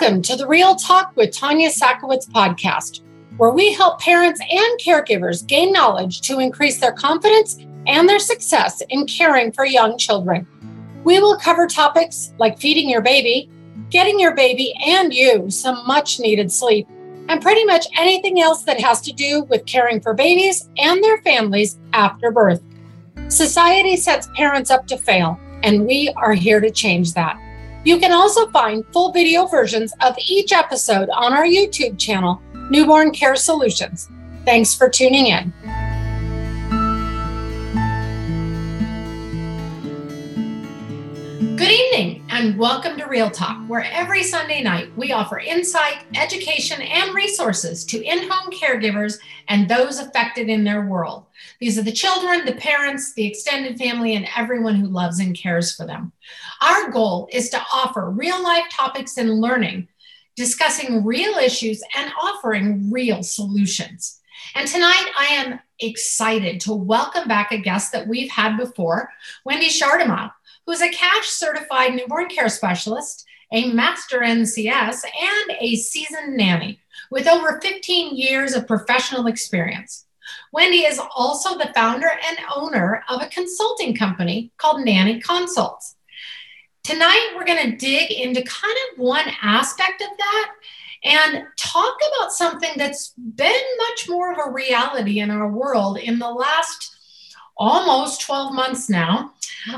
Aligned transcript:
Welcome 0.00 0.22
to 0.22 0.36
the 0.36 0.46
Real 0.46 0.76
Talk 0.76 1.16
with 1.16 1.36
Tanya 1.36 1.70
Sakowitz 1.70 2.28
podcast, 2.28 3.00
where 3.36 3.50
we 3.50 3.72
help 3.72 4.00
parents 4.00 4.40
and 4.40 4.80
caregivers 4.80 5.44
gain 5.44 5.72
knowledge 5.72 6.20
to 6.20 6.38
increase 6.38 6.78
their 6.78 6.92
confidence 6.92 7.58
and 7.88 8.08
their 8.08 8.20
success 8.20 8.80
in 8.90 9.06
caring 9.08 9.50
for 9.50 9.66
young 9.66 9.98
children. 9.98 10.46
We 11.02 11.18
will 11.18 11.36
cover 11.36 11.66
topics 11.66 12.32
like 12.38 12.60
feeding 12.60 12.88
your 12.88 13.00
baby, 13.00 13.50
getting 13.90 14.20
your 14.20 14.36
baby 14.36 14.72
and 14.86 15.12
you 15.12 15.50
some 15.50 15.84
much 15.84 16.20
needed 16.20 16.52
sleep, 16.52 16.86
and 17.28 17.42
pretty 17.42 17.64
much 17.64 17.88
anything 17.98 18.40
else 18.40 18.62
that 18.64 18.80
has 18.80 19.00
to 19.00 19.12
do 19.12 19.42
with 19.50 19.66
caring 19.66 20.00
for 20.00 20.14
babies 20.14 20.70
and 20.78 21.02
their 21.02 21.18
families 21.22 21.76
after 21.92 22.30
birth. 22.30 22.62
Society 23.26 23.96
sets 23.96 24.28
parents 24.36 24.70
up 24.70 24.86
to 24.86 24.96
fail, 24.96 25.40
and 25.64 25.84
we 25.84 26.08
are 26.16 26.34
here 26.34 26.60
to 26.60 26.70
change 26.70 27.14
that. 27.14 27.36
You 27.84 28.00
can 28.00 28.10
also 28.10 28.48
find 28.48 28.84
full 28.92 29.12
video 29.12 29.46
versions 29.46 29.94
of 30.00 30.16
each 30.26 30.50
episode 30.52 31.08
on 31.10 31.32
our 31.32 31.44
YouTube 31.44 31.96
channel, 31.96 32.42
Newborn 32.70 33.12
Care 33.12 33.36
Solutions. 33.36 34.10
Thanks 34.44 34.74
for 34.74 34.88
tuning 34.88 35.28
in. 35.28 35.52
Good 41.56 41.70
evening, 41.70 42.26
and 42.30 42.58
welcome 42.58 42.96
to 42.98 43.06
Real 43.06 43.30
Talk, 43.30 43.58
where 43.68 43.84
every 43.92 44.24
Sunday 44.24 44.60
night 44.60 44.90
we 44.96 45.12
offer 45.12 45.38
insight, 45.38 45.98
education, 46.16 46.82
and 46.82 47.14
resources 47.14 47.84
to 47.86 48.02
in 48.02 48.28
home 48.28 48.52
caregivers 48.52 49.18
and 49.46 49.68
those 49.68 50.00
affected 50.00 50.48
in 50.48 50.64
their 50.64 50.84
world. 50.86 51.26
These 51.60 51.78
are 51.78 51.82
the 51.82 51.92
children, 51.92 52.44
the 52.44 52.54
parents, 52.54 53.14
the 53.14 53.26
extended 53.26 53.78
family, 53.78 54.14
and 54.14 54.28
everyone 54.36 54.76
who 54.76 54.86
loves 54.86 55.18
and 55.18 55.36
cares 55.36 55.74
for 55.74 55.86
them. 55.86 56.12
Our 56.60 56.90
goal 56.90 57.28
is 57.32 57.50
to 57.50 57.60
offer 57.72 58.10
real 58.10 58.42
life 58.42 58.66
topics 58.70 59.16
and 59.16 59.40
learning, 59.40 59.88
discussing 60.36 61.04
real 61.04 61.34
issues, 61.34 61.82
and 61.96 62.12
offering 62.22 62.90
real 62.90 63.22
solutions. 63.22 64.20
And 64.54 64.68
tonight 64.68 65.10
I 65.18 65.26
am 65.26 65.60
excited 65.80 66.60
to 66.60 66.72
welcome 66.72 67.26
back 67.28 67.52
a 67.52 67.58
guest 67.58 67.92
that 67.92 68.06
we've 68.06 68.30
had 68.30 68.56
before, 68.56 69.10
Wendy 69.44 69.68
Sjaardema 69.68 70.32
who's 70.68 70.82
a 70.82 70.90
CACHE 70.90 71.24
certified 71.24 71.94
newborn 71.94 72.28
care 72.28 72.50
specialist, 72.50 73.24
a 73.50 73.72
master 73.72 74.18
NCS, 74.18 75.02
and 75.02 75.56
a 75.58 75.76
seasoned 75.76 76.36
nanny 76.36 76.78
with 77.10 77.26
over 77.26 77.58
15 77.62 78.14
years 78.14 78.52
of 78.52 78.66
professional 78.66 79.28
experience. 79.28 80.04
Wendy 80.52 80.78
is 80.78 81.00
also 81.16 81.56
the 81.56 81.72
founder 81.74 82.08
and 82.08 82.38
owner 82.54 83.02
of 83.08 83.22
a 83.22 83.28
consulting 83.28 83.94
company 83.94 84.52
called 84.56 84.84
Nanny 84.84 85.20
Consults. 85.20 85.96
Tonight, 86.82 87.32
we're 87.36 87.44
going 87.44 87.70
to 87.70 87.76
dig 87.76 88.10
into 88.10 88.42
kind 88.42 88.76
of 88.92 88.98
one 88.98 89.26
aspect 89.42 90.00
of 90.00 90.08
that 90.16 90.52
and 91.04 91.44
talk 91.56 91.96
about 92.16 92.32
something 92.32 92.70
that's 92.76 93.12
been 93.16 93.62
much 93.78 94.08
more 94.08 94.32
of 94.32 94.38
a 94.44 94.50
reality 94.50 95.20
in 95.20 95.30
our 95.30 95.50
world 95.50 95.98
in 95.98 96.18
the 96.18 96.30
last 96.30 96.96
almost 97.58 98.22
12 98.22 98.54
months 98.54 98.88
now. 98.88 99.32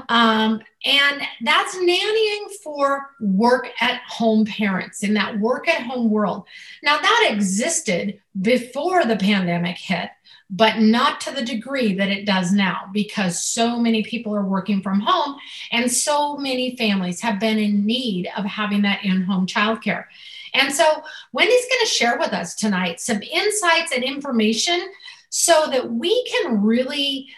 Um, 0.09 0.61
and 0.85 1.23
that's 1.43 1.77
nannying 1.77 2.51
for 2.63 3.11
work 3.21 3.69
at 3.81 4.03
home 4.07 4.45
parents 4.45 5.03
in 5.03 5.15
that 5.15 5.39
work 5.39 5.69
at 5.69 5.83
home 5.83 6.11
world. 6.11 6.45
Now, 6.83 6.99
that 6.99 7.31
existed 7.33 8.21
before 8.41 9.05
the 9.05 9.17
pandemic 9.17 9.79
hit, 9.79 10.11
but 10.51 10.81
not 10.81 11.21
to 11.21 11.31
the 11.31 11.45
degree 11.45 11.95
that 11.95 12.09
it 12.09 12.27
does 12.27 12.53
now 12.53 12.91
because 12.93 13.45
so 13.45 13.79
many 13.79 14.03
people 14.03 14.35
are 14.35 14.45
working 14.45 14.83
from 14.83 15.01
home 15.01 15.37
and 15.71 15.91
so 15.91 16.37
many 16.37 16.77
families 16.77 17.21
have 17.21 17.39
been 17.39 17.59
in 17.59 17.87
need 17.87 18.29
of 18.37 18.45
having 18.45 18.83
that 18.83 19.05
in 19.05 19.23
home 19.23 19.47
childcare. 19.47 20.07
And 20.53 20.73
so, 20.73 20.85
Wendy's 21.33 21.69
going 21.69 21.81
to 21.81 21.87
share 21.87 22.19
with 22.19 22.33
us 22.33 22.57
tonight 22.57 23.01
some 23.01 23.23
insights 23.23 23.93
and 23.93 24.03
information 24.03 24.81
so 25.29 25.69
that 25.71 25.93
we 25.93 26.25
can 26.25 26.61
really 26.63 27.29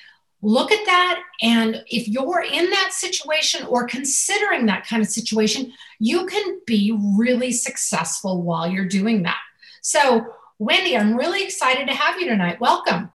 look 0.40 0.72
at 0.72 0.84
that. 0.86 1.22
And 1.42 1.84
if 1.88 2.08
you're 2.08 2.42
in 2.42 2.70
that 2.70 2.92
situation 2.92 3.66
or 3.66 3.86
considering 3.86 4.64
that 4.66 4.86
kind 4.86 5.02
of 5.02 5.08
situation, 5.08 5.72
you 5.98 6.26
can 6.26 6.60
be 6.66 6.98
really 7.16 7.52
successful 7.52 8.42
while 8.42 8.66
you're 8.66 8.88
doing 8.88 9.22
that. 9.24 9.40
So, 9.82 10.26
Wendy, 10.62 10.96
I'm 10.96 11.16
really 11.16 11.42
excited 11.42 11.88
to 11.88 11.94
have 11.94 12.20
you 12.20 12.28
tonight. 12.28 12.60
Welcome. 12.60 13.12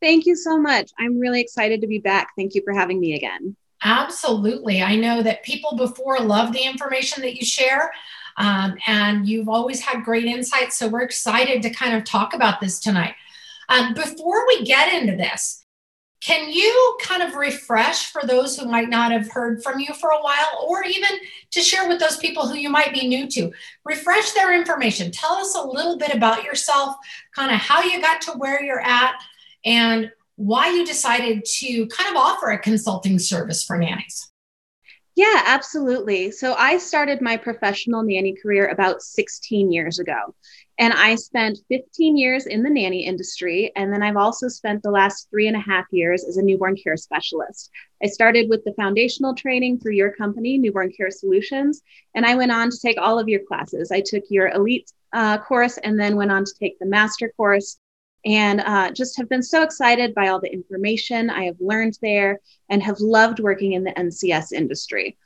Thank 0.00 0.26
you 0.26 0.34
so 0.34 0.58
much. 0.58 0.90
I'm 0.98 1.20
really 1.20 1.40
excited 1.40 1.80
to 1.80 1.86
be 1.86 1.98
back. 1.98 2.30
Thank 2.36 2.56
you 2.56 2.62
for 2.64 2.74
having 2.74 2.98
me 2.98 3.14
again. 3.14 3.54
Absolutely. 3.84 4.82
I 4.82 4.96
know 4.96 5.22
that 5.22 5.44
people 5.44 5.76
before 5.76 6.18
love 6.18 6.52
the 6.52 6.64
information 6.64 7.22
that 7.22 7.36
you 7.36 7.46
share. 7.46 7.92
Um, 8.36 8.76
and 8.88 9.28
you've 9.28 9.48
always 9.48 9.80
had 9.80 10.04
great 10.04 10.24
insights. 10.24 10.76
So 10.76 10.88
we're 10.88 11.02
excited 11.02 11.62
to 11.62 11.70
kind 11.70 11.94
of 11.94 12.02
talk 12.02 12.34
about 12.34 12.60
this 12.60 12.80
tonight. 12.80 13.14
Um, 13.68 13.94
before 13.94 14.44
we 14.48 14.64
get 14.64 14.92
into 14.92 15.16
this, 15.16 15.61
can 16.22 16.52
you 16.52 16.98
kind 17.02 17.22
of 17.22 17.34
refresh 17.34 18.12
for 18.12 18.22
those 18.24 18.56
who 18.56 18.66
might 18.66 18.88
not 18.88 19.10
have 19.10 19.28
heard 19.28 19.62
from 19.62 19.80
you 19.80 19.92
for 19.94 20.10
a 20.10 20.22
while, 20.22 20.64
or 20.68 20.84
even 20.84 21.10
to 21.50 21.60
share 21.60 21.88
with 21.88 21.98
those 21.98 22.16
people 22.16 22.46
who 22.46 22.54
you 22.54 22.70
might 22.70 22.94
be 22.94 23.08
new 23.08 23.26
to? 23.28 23.50
Refresh 23.84 24.30
their 24.32 24.54
information. 24.54 25.10
Tell 25.10 25.32
us 25.32 25.56
a 25.56 25.66
little 25.66 25.98
bit 25.98 26.14
about 26.14 26.44
yourself, 26.44 26.94
kind 27.34 27.50
of 27.50 27.58
how 27.58 27.82
you 27.82 28.00
got 28.00 28.20
to 28.22 28.32
where 28.32 28.62
you're 28.62 28.80
at, 28.80 29.14
and 29.64 30.12
why 30.36 30.70
you 30.70 30.86
decided 30.86 31.44
to 31.44 31.86
kind 31.88 32.10
of 32.10 32.16
offer 32.16 32.50
a 32.50 32.58
consulting 32.58 33.18
service 33.18 33.64
for 33.64 33.76
nannies. 33.76 34.30
Yeah, 35.14 35.42
absolutely. 35.44 36.30
So 36.30 36.54
I 36.54 36.78
started 36.78 37.20
my 37.20 37.36
professional 37.36 38.02
nanny 38.02 38.34
career 38.40 38.68
about 38.68 39.02
16 39.02 39.70
years 39.70 39.98
ago. 39.98 40.34
And 40.78 40.92
I 40.94 41.14
spent 41.16 41.58
15 41.68 42.16
years 42.16 42.46
in 42.46 42.62
the 42.62 42.70
nanny 42.70 43.04
industry. 43.04 43.70
And 43.76 43.92
then 43.92 44.02
I've 44.02 44.16
also 44.16 44.48
spent 44.48 44.82
the 44.82 44.90
last 44.90 45.28
three 45.30 45.46
and 45.46 45.56
a 45.56 45.60
half 45.60 45.84
years 45.90 46.24
as 46.24 46.38
a 46.38 46.42
newborn 46.42 46.76
care 46.76 46.96
specialist. 46.96 47.70
I 48.02 48.06
started 48.06 48.48
with 48.48 48.64
the 48.64 48.74
foundational 48.74 49.34
training 49.34 49.78
through 49.78 49.94
your 49.94 50.12
company, 50.12 50.58
Newborn 50.58 50.92
Care 50.92 51.10
Solutions. 51.10 51.82
And 52.14 52.24
I 52.24 52.34
went 52.34 52.52
on 52.52 52.70
to 52.70 52.80
take 52.80 52.98
all 52.98 53.18
of 53.18 53.28
your 53.28 53.40
classes. 53.46 53.92
I 53.92 54.00
took 54.00 54.24
your 54.28 54.48
elite 54.48 54.90
uh, 55.12 55.38
course 55.38 55.78
and 55.78 55.98
then 56.00 56.16
went 56.16 56.32
on 56.32 56.44
to 56.44 56.54
take 56.58 56.78
the 56.78 56.86
master 56.86 57.32
course 57.36 57.78
and 58.24 58.60
uh, 58.60 58.90
just 58.92 59.16
have 59.16 59.28
been 59.28 59.42
so 59.42 59.62
excited 59.62 60.14
by 60.14 60.28
all 60.28 60.40
the 60.40 60.52
information 60.52 61.28
I 61.28 61.44
have 61.44 61.60
learned 61.60 61.98
there 62.00 62.40
and 62.68 62.82
have 62.82 63.00
loved 63.00 63.40
working 63.40 63.72
in 63.72 63.84
the 63.84 63.92
NCS 63.92 64.52
industry. 64.52 65.16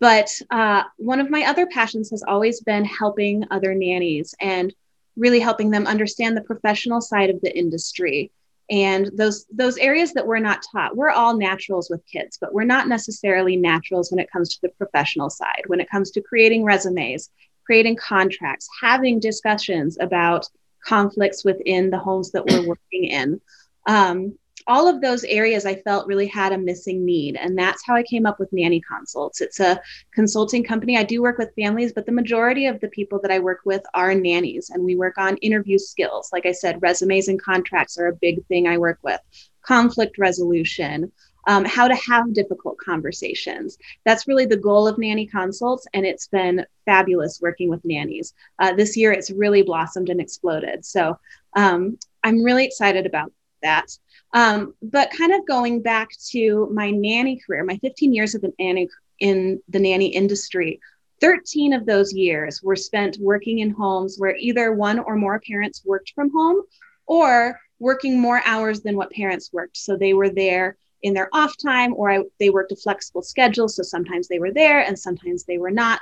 But 0.00 0.30
uh, 0.50 0.84
one 0.96 1.20
of 1.20 1.30
my 1.30 1.44
other 1.44 1.66
passions 1.66 2.10
has 2.10 2.22
always 2.22 2.60
been 2.62 2.84
helping 2.84 3.44
other 3.50 3.74
nannies 3.74 4.34
and 4.40 4.74
really 5.18 5.40
helping 5.40 5.70
them 5.70 5.86
understand 5.86 6.36
the 6.36 6.42
professional 6.42 7.00
side 7.00 7.30
of 7.30 7.40
the 7.42 7.56
industry 7.56 8.30
and 8.70 9.10
those 9.14 9.46
those 9.50 9.78
areas 9.78 10.12
that 10.12 10.26
we're 10.26 10.38
not 10.38 10.62
taught 10.72 10.96
we're 10.96 11.10
all 11.10 11.36
naturals 11.36 11.88
with 11.88 12.04
kids 12.06 12.36
but 12.40 12.52
we're 12.52 12.64
not 12.64 12.86
necessarily 12.86 13.56
naturals 13.56 14.10
when 14.10 14.18
it 14.18 14.30
comes 14.30 14.50
to 14.50 14.60
the 14.62 14.68
professional 14.70 15.30
side 15.30 15.62
when 15.68 15.80
it 15.80 15.90
comes 15.90 16.10
to 16.10 16.20
creating 16.20 16.64
resumes 16.64 17.30
creating 17.64 17.96
contracts 17.96 18.68
having 18.80 19.18
discussions 19.18 19.98
about 20.00 20.46
conflicts 20.84 21.44
within 21.44 21.90
the 21.90 21.98
homes 21.98 22.30
that 22.32 22.44
we're 22.46 22.66
working 22.66 23.04
in. 23.04 23.40
Um, 23.86 24.38
all 24.68 24.86
of 24.86 25.00
those 25.00 25.24
areas 25.24 25.64
I 25.66 25.76
felt 25.76 26.06
really 26.06 26.26
had 26.26 26.52
a 26.52 26.58
missing 26.58 27.04
need. 27.04 27.36
And 27.36 27.58
that's 27.58 27.84
how 27.84 27.94
I 27.94 28.02
came 28.02 28.26
up 28.26 28.38
with 28.38 28.52
Nanny 28.52 28.80
Consults. 28.80 29.40
It's 29.40 29.60
a 29.60 29.80
consulting 30.12 30.62
company. 30.62 30.96
I 30.96 31.02
do 31.02 31.22
work 31.22 31.38
with 31.38 31.54
families, 31.56 31.92
but 31.92 32.06
the 32.06 32.12
majority 32.12 32.66
of 32.66 32.78
the 32.80 32.88
people 32.88 33.18
that 33.22 33.30
I 33.30 33.38
work 33.38 33.60
with 33.64 33.82
are 33.94 34.14
nannies. 34.14 34.70
And 34.70 34.84
we 34.84 34.94
work 34.94 35.16
on 35.18 35.38
interview 35.38 35.78
skills. 35.78 36.28
Like 36.32 36.44
I 36.46 36.52
said, 36.52 36.82
resumes 36.82 37.28
and 37.28 37.42
contracts 37.42 37.98
are 37.98 38.08
a 38.08 38.16
big 38.16 38.44
thing 38.46 38.68
I 38.68 38.78
work 38.78 38.98
with, 39.02 39.20
conflict 39.62 40.18
resolution, 40.18 41.10
um, 41.46 41.64
how 41.64 41.88
to 41.88 41.94
have 41.94 42.34
difficult 42.34 42.76
conversations. 42.76 43.78
That's 44.04 44.28
really 44.28 44.44
the 44.44 44.56
goal 44.56 44.86
of 44.86 44.98
Nanny 44.98 45.26
Consults, 45.26 45.86
and 45.94 46.04
it's 46.04 46.28
been 46.28 46.66
fabulous 46.84 47.40
working 47.40 47.70
with 47.70 47.84
nannies. 47.86 48.34
Uh, 48.58 48.74
this 48.74 48.98
year, 48.98 49.12
it's 49.12 49.30
really 49.30 49.62
blossomed 49.62 50.10
and 50.10 50.20
exploded. 50.20 50.84
So 50.84 51.18
um, 51.56 51.98
I'm 52.22 52.44
really 52.44 52.66
excited 52.66 53.06
about 53.06 53.32
that. 53.62 53.86
Um, 54.32 54.74
but 54.82 55.10
kind 55.16 55.32
of 55.32 55.46
going 55.46 55.82
back 55.82 56.08
to 56.30 56.68
my 56.72 56.90
nanny 56.90 57.40
career, 57.44 57.64
my 57.64 57.78
15 57.78 58.12
years 58.12 58.34
of 58.34 58.42
the 58.42 58.52
nanny 58.58 58.88
in 59.20 59.60
the 59.68 59.78
nanny 59.78 60.08
industry, 60.08 60.80
13 61.20 61.72
of 61.72 61.86
those 61.86 62.12
years 62.12 62.62
were 62.62 62.76
spent 62.76 63.18
working 63.20 63.58
in 63.58 63.70
homes 63.70 64.16
where 64.18 64.36
either 64.36 64.72
one 64.72 64.98
or 64.98 65.16
more 65.16 65.40
parents 65.40 65.82
worked 65.84 66.12
from 66.14 66.30
home 66.30 66.62
or 67.06 67.58
working 67.78 68.20
more 68.20 68.42
hours 68.44 68.82
than 68.82 68.96
what 68.96 69.10
parents 69.10 69.52
worked. 69.52 69.76
So 69.76 69.96
they 69.96 70.14
were 70.14 70.30
there 70.30 70.76
in 71.02 71.14
their 71.14 71.28
off 71.32 71.56
time 71.56 71.94
or 71.94 72.10
I, 72.10 72.22
they 72.38 72.50
worked 72.50 72.72
a 72.72 72.76
flexible 72.76 73.22
schedule. 73.22 73.68
So 73.68 73.82
sometimes 73.82 74.28
they 74.28 74.38
were 74.38 74.52
there 74.52 74.80
and 74.80 74.98
sometimes 74.98 75.44
they 75.44 75.58
were 75.58 75.70
not. 75.70 76.00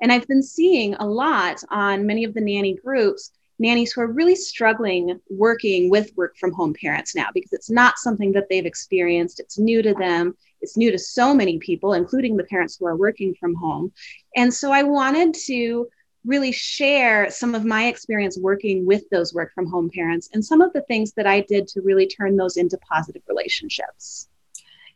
And 0.00 0.12
I've 0.12 0.28
been 0.28 0.42
seeing 0.42 0.94
a 0.94 1.06
lot 1.06 1.62
on 1.70 2.06
many 2.06 2.24
of 2.24 2.34
the 2.34 2.40
nanny 2.40 2.74
groups, 2.74 3.32
nannies 3.58 3.92
who 3.92 4.00
are 4.00 4.12
really 4.12 4.34
struggling 4.34 5.20
working 5.30 5.90
with 5.90 6.12
work 6.16 6.36
from 6.38 6.52
home 6.52 6.74
parents 6.74 7.14
now 7.14 7.28
because 7.32 7.52
it's 7.52 7.70
not 7.70 7.98
something 7.98 8.32
that 8.32 8.46
they've 8.50 8.66
experienced. 8.66 9.40
It's 9.40 9.58
new 9.58 9.82
to 9.82 9.94
them. 9.94 10.36
It's 10.60 10.76
new 10.76 10.90
to 10.90 10.98
so 10.98 11.34
many 11.34 11.58
people, 11.58 11.92
including 11.92 12.36
the 12.36 12.44
parents 12.44 12.76
who 12.76 12.86
are 12.86 12.96
working 12.96 13.34
from 13.38 13.54
home. 13.54 13.92
And 14.36 14.52
so 14.52 14.72
I 14.72 14.82
wanted 14.82 15.34
to 15.46 15.88
really 16.24 16.52
share 16.52 17.30
some 17.30 17.54
of 17.54 17.64
my 17.64 17.86
experience 17.86 18.38
working 18.38 18.86
with 18.86 19.08
those 19.10 19.34
work 19.34 19.52
from 19.54 19.66
home 19.66 19.90
parents 19.94 20.30
and 20.32 20.44
some 20.44 20.60
of 20.60 20.72
the 20.72 20.80
things 20.82 21.12
that 21.12 21.26
I 21.26 21.42
did 21.42 21.68
to 21.68 21.82
really 21.82 22.06
turn 22.06 22.36
those 22.36 22.56
into 22.56 22.78
positive 22.78 23.22
relationships. 23.28 24.28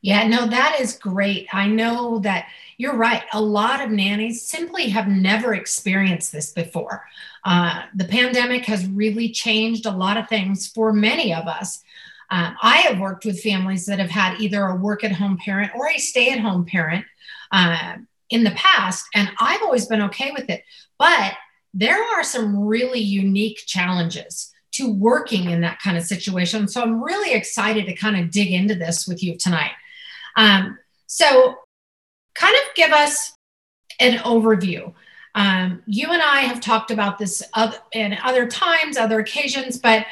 Yeah, 0.00 0.28
no, 0.28 0.46
that 0.46 0.78
is 0.80 0.96
great. 0.96 1.48
I 1.52 1.66
know 1.66 2.20
that 2.20 2.46
you're 2.76 2.96
right. 2.96 3.24
A 3.32 3.40
lot 3.40 3.80
of 3.80 3.90
nannies 3.90 4.42
simply 4.42 4.88
have 4.90 5.08
never 5.08 5.54
experienced 5.54 6.30
this 6.30 6.52
before. 6.52 7.04
Uh, 7.44 7.82
the 7.94 8.04
pandemic 8.04 8.64
has 8.66 8.86
really 8.86 9.30
changed 9.30 9.86
a 9.86 9.90
lot 9.90 10.16
of 10.16 10.28
things 10.28 10.68
for 10.68 10.92
many 10.92 11.34
of 11.34 11.46
us. 11.48 11.82
Uh, 12.30 12.52
I 12.62 12.76
have 12.78 13.00
worked 13.00 13.24
with 13.24 13.42
families 13.42 13.86
that 13.86 13.98
have 13.98 14.10
had 14.10 14.40
either 14.40 14.62
a 14.66 14.76
work 14.76 15.02
at 15.02 15.12
home 15.12 15.38
parent 15.38 15.72
or 15.74 15.88
a 15.88 15.98
stay 15.98 16.30
at 16.30 16.38
home 16.38 16.64
parent 16.64 17.04
uh, 17.50 17.94
in 18.30 18.44
the 18.44 18.50
past, 18.52 19.06
and 19.14 19.30
I've 19.40 19.62
always 19.62 19.86
been 19.86 20.02
okay 20.02 20.30
with 20.30 20.48
it. 20.50 20.62
But 20.98 21.34
there 21.74 22.02
are 22.02 22.22
some 22.22 22.58
really 22.66 23.00
unique 23.00 23.62
challenges 23.66 24.52
to 24.72 24.92
working 24.92 25.50
in 25.50 25.62
that 25.62 25.80
kind 25.80 25.96
of 25.96 26.04
situation. 26.04 26.68
So 26.68 26.82
I'm 26.82 27.02
really 27.02 27.32
excited 27.32 27.86
to 27.86 27.94
kind 27.94 28.18
of 28.20 28.30
dig 28.30 28.52
into 28.52 28.74
this 28.74 29.08
with 29.08 29.22
you 29.22 29.36
tonight. 29.36 29.72
Um, 30.38 30.78
so, 31.06 31.56
kind 32.34 32.54
of 32.54 32.74
give 32.76 32.92
us 32.92 33.34
an 34.00 34.18
overview. 34.18 34.94
Um, 35.34 35.82
you 35.86 36.08
and 36.10 36.22
I 36.22 36.40
have 36.42 36.60
talked 36.60 36.90
about 36.90 37.18
this 37.18 37.42
in 37.92 38.16
other 38.22 38.46
times, 38.46 38.96
other 38.96 39.18
occasions, 39.18 39.78
but 39.78 40.06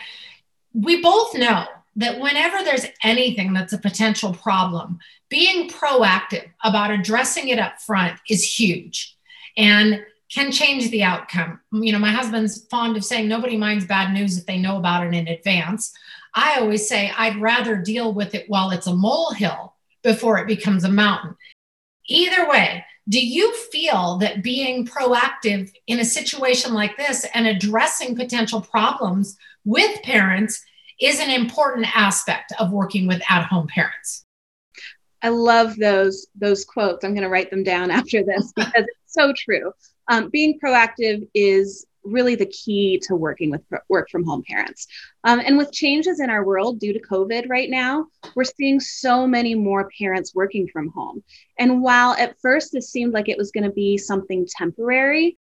we 0.74 1.00
both 1.00 1.34
know 1.34 1.64
that 1.96 2.20
whenever 2.20 2.62
there's 2.64 2.86
anything 3.02 3.52
that's 3.52 3.72
a 3.72 3.78
potential 3.78 4.34
problem, 4.34 4.98
being 5.28 5.70
proactive 5.70 6.48
about 6.64 6.90
addressing 6.90 7.48
it 7.48 7.58
up 7.58 7.80
front 7.80 8.18
is 8.28 8.42
huge 8.42 9.16
and 9.56 10.04
can 10.28 10.50
change 10.50 10.90
the 10.90 11.04
outcome. 11.04 11.60
You 11.72 11.92
know, 11.92 11.98
my 12.00 12.10
husband's 12.10 12.66
fond 12.66 12.96
of 12.96 13.04
saying 13.04 13.28
nobody 13.28 13.56
minds 13.56 13.86
bad 13.86 14.12
news 14.12 14.36
if 14.36 14.46
they 14.46 14.58
know 14.58 14.76
about 14.76 15.06
it 15.06 15.14
in 15.14 15.28
advance. 15.28 15.92
I 16.34 16.58
always 16.58 16.88
say 16.88 17.12
I'd 17.16 17.40
rather 17.40 17.76
deal 17.76 18.12
with 18.12 18.34
it 18.34 18.48
while 18.48 18.70
it's 18.70 18.88
a 18.88 18.94
molehill 18.94 19.75
before 20.06 20.38
it 20.38 20.46
becomes 20.46 20.84
a 20.84 20.88
mountain. 20.88 21.34
Either 22.08 22.48
way, 22.48 22.84
do 23.08 23.18
you 23.18 23.52
feel 23.72 24.18
that 24.18 24.40
being 24.40 24.86
proactive 24.86 25.68
in 25.88 25.98
a 25.98 26.04
situation 26.04 26.72
like 26.72 26.96
this 26.96 27.26
and 27.34 27.48
addressing 27.48 28.14
potential 28.14 28.60
problems 28.60 29.36
with 29.64 30.00
parents 30.02 30.64
is 31.00 31.18
an 31.18 31.30
important 31.30 31.88
aspect 31.92 32.52
of 32.60 32.70
working 32.70 33.08
with 33.08 33.20
at-home 33.28 33.66
parents? 33.66 34.24
I 35.22 35.30
love 35.30 35.74
those 35.74 36.28
those 36.36 36.64
quotes. 36.64 37.04
I'm 37.04 37.12
going 37.12 37.24
to 37.24 37.28
write 37.28 37.50
them 37.50 37.64
down 37.64 37.90
after 38.00 38.22
this 38.22 38.52
because 38.54 38.84
it's 38.86 39.12
so 39.12 39.32
true. 39.36 39.72
Um, 40.08 40.30
being 40.30 40.60
proactive 40.62 41.28
is 41.34 41.84
really 42.06 42.34
the 42.34 42.46
key 42.46 43.00
to 43.04 43.16
working 43.16 43.50
with 43.50 43.62
work 43.88 44.08
from 44.10 44.24
home 44.24 44.42
parents. 44.48 44.86
Um, 45.24 45.40
and 45.40 45.58
with 45.58 45.72
changes 45.72 46.20
in 46.20 46.30
our 46.30 46.44
world 46.44 46.78
due 46.78 46.92
to 46.92 47.00
COVID 47.00 47.48
right 47.48 47.68
now, 47.70 48.06
we're 48.34 48.44
seeing 48.44 48.80
so 48.80 49.26
many 49.26 49.54
more 49.54 49.90
parents 49.98 50.34
working 50.34 50.68
from 50.72 50.88
home. 50.88 51.22
And 51.58 51.82
while 51.82 52.12
at 52.12 52.40
first 52.40 52.72
this 52.72 52.90
seemed 52.90 53.12
like 53.12 53.28
it 53.28 53.38
was 53.38 53.50
going 53.50 53.64
to 53.64 53.72
be 53.72 53.98
something 53.98 54.46
temporary, 54.48 55.38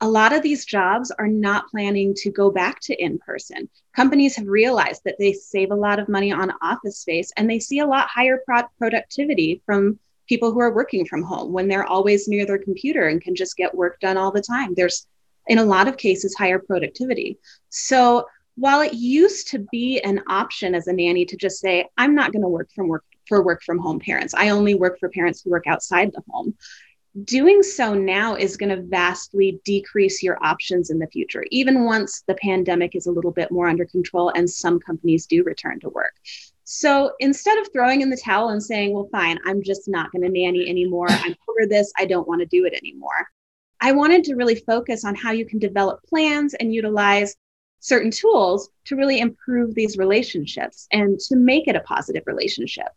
a 0.00 0.08
lot 0.08 0.34
of 0.34 0.42
these 0.42 0.64
jobs 0.64 1.10
are 1.18 1.28
not 1.28 1.68
planning 1.68 2.12
to 2.14 2.30
go 2.30 2.50
back 2.50 2.80
to 2.80 3.02
in 3.02 3.18
person. 3.18 3.68
Companies 3.94 4.36
have 4.36 4.46
realized 4.46 5.02
that 5.04 5.16
they 5.18 5.32
save 5.32 5.70
a 5.70 5.76
lot 5.76 5.98
of 5.98 6.08
money 6.08 6.30
on 6.30 6.52
office 6.60 6.98
space 6.98 7.32
and 7.36 7.48
they 7.48 7.58
see 7.58 7.78
a 7.78 7.86
lot 7.86 8.08
higher 8.08 8.42
pro- 8.44 8.68
productivity 8.78 9.62
from 9.64 9.98
people 10.28 10.52
who 10.52 10.60
are 10.60 10.74
working 10.74 11.06
from 11.06 11.22
home 11.22 11.52
when 11.52 11.68
they're 11.68 11.86
always 11.86 12.28
near 12.28 12.44
their 12.44 12.58
computer 12.58 13.08
and 13.08 13.22
can 13.22 13.34
just 13.34 13.56
get 13.56 13.74
work 13.74 13.98
done 14.00 14.16
all 14.16 14.32
the 14.32 14.42
time. 14.42 14.74
There's 14.74 15.06
in 15.46 15.58
a 15.58 15.64
lot 15.64 15.88
of 15.88 15.96
cases, 15.96 16.34
higher 16.34 16.58
productivity. 16.58 17.38
So 17.70 18.26
while 18.56 18.80
it 18.80 18.94
used 18.94 19.48
to 19.48 19.66
be 19.70 20.00
an 20.00 20.22
option 20.28 20.74
as 20.74 20.86
a 20.86 20.92
nanny 20.92 21.24
to 21.26 21.36
just 21.36 21.60
say, 21.60 21.86
I'm 21.96 22.14
not 22.14 22.32
going 22.32 22.42
to 22.42 22.48
work 22.48 22.70
from 22.74 22.88
work 22.88 23.04
for 23.28 23.42
work 23.42 23.62
from 23.62 23.78
home 23.78 24.00
parents, 24.00 24.34
I 24.34 24.50
only 24.50 24.74
work 24.74 24.98
for 24.98 25.08
parents 25.08 25.42
who 25.42 25.50
work 25.50 25.66
outside 25.66 26.12
the 26.12 26.22
home. 26.30 26.54
Doing 27.24 27.62
so 27.62 27.94
now 27.94 28.34
is 28.34 28.58
going 28.58 28.68
to 28.68 28.82
vastly 28.82 29.58
decrease 29.64 30.22
your 30.22 30.38
options 30.44 30.90
in 30.90 30.98
the 30.98 31.06
future, 31.06 31.44
even 31.50 31.84
once 31.84 32.22
the 32.26 32.34
pandemic 32.34 32.94
is 32.94 33.06
a 33.06 33.10
little 33.10 33.30
bit 33.30 33.50
more 33.50 33.68
under 33.68 33.86
control 33.86 34.30
and 34.36 34.48
some 34.48 34.78
companies 34.78 35.26
do 35.26 35.42
return 35.42 35.80
to 35.80 35.88
work. 35.88 36.12
So 36.64 37.12
instead 37.20 37.58
of 37.58 37.72
throwing 37.72 38.00
in 38.02 38.10
the 38.10 38.20
towel 38.22 38.50
and 38.50 38.62
saying, 38.62 38.92
well, 38.92 39.08
fine, 39.12 39.38
I'm 39.46 39.62
just 39.62 39.88
not 39.88 40.12
going 40.12 40.22
to 40.22 40.28
nanny 40.28 40.68
anymore, 40.68 41.06
I'm 41.08 41.34
over 41.48 41.66
this, 41.66 41.92
I 41.96 42.04
don't 42.04 42.28
want 42.28 42.40
to 42.40 42.46
do 42.46 42.66
it 42.66 42.74
anymore, 42.74 43.28
I 43.80 43.92
wanted 43.92 44.24
to 44.24 44.34
really 44.34 44.54
focus 44.54 45.04
on 45.04 45.14
how 45.14 45.32
you 45.32 45.44
can 45.44 45.58
develop 45.58 46.02
plans 46.04 46.54
and 46.54 46.74
utilize 46.74 47.36
certain 47.80 48.10
tools 48.10 48.70
to 48.86 48.96
really 48.96 49.20
improve 49.20 49.74
these 49.74 49.98
relationships 49.98 50.88
and 50.92 51.18
to 51.20 51.36
make 51.36 51.68
it 51.68 51.76
a 51.76 51.80
positive 51.80 52.22
relationship. 52.26 52.88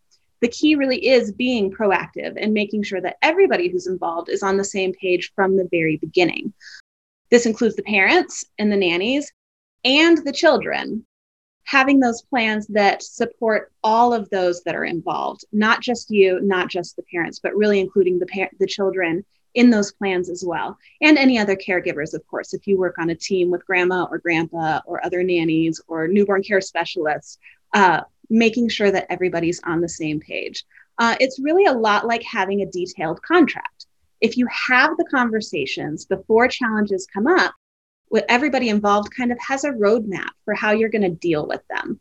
The 0.42 0.48
key 0.48 0.76
really 0.76 1.06
is 1.06 1.34
being 1.34 1.70
proactive 1.70 2.34
and 2.38 2.54
making 2.54 2.84
sure 2.84 3.02
that 3.02 3.18
everybody 3.22 3.68
who's 3.68 3.88
involved 3.88 4.30
is 4.30 4.42
on 4.42 4.58
the 4.58 4.64
same 4.64 4.94
page 4.94 5.32
from 5.36 5.58
the 5.58 5.68
very 5.70 5.98
beginning. 5.98 6.54
This 7.30 7.46
includes 7.46 7.76
the 7.76 7.84
parents 7.84 8.46
and 8.58 8.72
the 8.72 8.78
nannies 8.78 9.32
and 9.84 10.18
the 10.20 10.32
children. 10.32 11.06
Having 11.66 12.00
those 12.00 12.24
plans 12.24 12.66
that 12.68 13.04
support 13.04 13.72
all 13.84 14.12
of 14.14 14.30
those 14.30 14.64
that 14.64 14.76
are 14.76 14.86
involved, 14.86 15.46
not 15.52 15.82
just 15.82 16.10
you, 16.10 16.40
not 16.42 16.70
just 16.70 16.96
the 16.96 17.04
parents, 17.12 17.40
but 17.40 17.56
really 17.56 17.80
including 17.80 18.18
the, 18.18 18.26
par- 18.26 18.50
the 18.60 18.66
children 18.66 19.24
in 19.54 19.70
those 19.70 19.92
plans 19.92 20.30
as 20.30 20.44
well. 20.46 20.78
And 21.02 21.18
any 21.18 21.38
other 21.38 21.56
caregivers, 21.56 22.14
of 22.14 22.26
course, 22.28 22.54
if 22.54 22.68
you 22.68 22.78
work 22.78 22.98
on 22.98 23.10
a 23.10 23.16
team 23.16 23.50
with 23.50 23.66
grandma 23.66 24.06
or 24.10 24.20
grandpa 24.20 24.82
or 24.86 25.04
other 25.06 25.24
nannies 25.24 25.82
or 25.88 26.08
newborn 26.08 26.44
care 26.44 26.62
specialists, 26.62 27.38
uh, 27.74 28.02
making 28.30 28.70
sure 28.70 28.92
that 28.92 29.08
everybody's 29.10 29.62
on 29.64 29.82
the 29.82 29.90
same 29.90 30.20
page. 30.20 30.66
Uh, 30.98 31.16
it's 31.20 31.40
really 31.40 31.66
a 31.66 31.74
lot 31.74 32.06
like 32.06 32.24
having 32.24 32.62
a 32.62 32.66
detailed 32.66 33.22
contract. 33.22 33.86
If 34.22 34.38
you 34.38 34.48
have 34.68 34.98
the 34.98 35.08
conversations 35.10 36.06
before 36.06 36.48
challenges 36.48 37.08
come 37.12 37.26
up, 37.26 37.54
what 38.10 38.26
everybody 38.28 38.70
involved 38.70 39.16
kind 39.16 39.32
of 39.32 39.40
has 39.40 39.64
a 39.64 39.72
roadmap 39.72 40.30
for 40.46 40.54
how 40.54 40.72
you're 40.72 40.90
going 40.90 41.04
to 41.04 41.10
deal 41.10 41.48
with 41.48 41.62
them. 41.70 42.00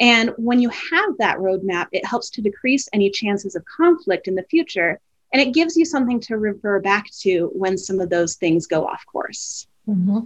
And 0.00 0.30
when 0.36 0.60
you 0.60 0.70
have 0.70 1.18
that 1.18 1.38
roadmap, 1.38 1.86
it 1.92 2.04
helps 2.04 2.30
to 2.30 2.42
decrease 2.42 2.88
any 2.92 3.10
chances 3.10 3.54
of 3.54 3.64
conflict 3.64 4.26
in 4.26 4.34
the 4.34 4.42
future 4.44 4.98
and 5.32 5.40
it 5.40 5.54
gives 5.54 5.76
you 5.76 5.84
something 5.84 6.20
to 6.20 6.36
refer 6.36 6.80
back 6.80 7.10
to 7.20 7.50
when 7.54 7.78
some 7.78 8.00
of 8.00 8.10
those 8.10 8.36
things 8.36 8.66
go 8.66 8.86
off 8.86 9.04
course. 9.06 9.66
Mm-hmm. 9.88 10.20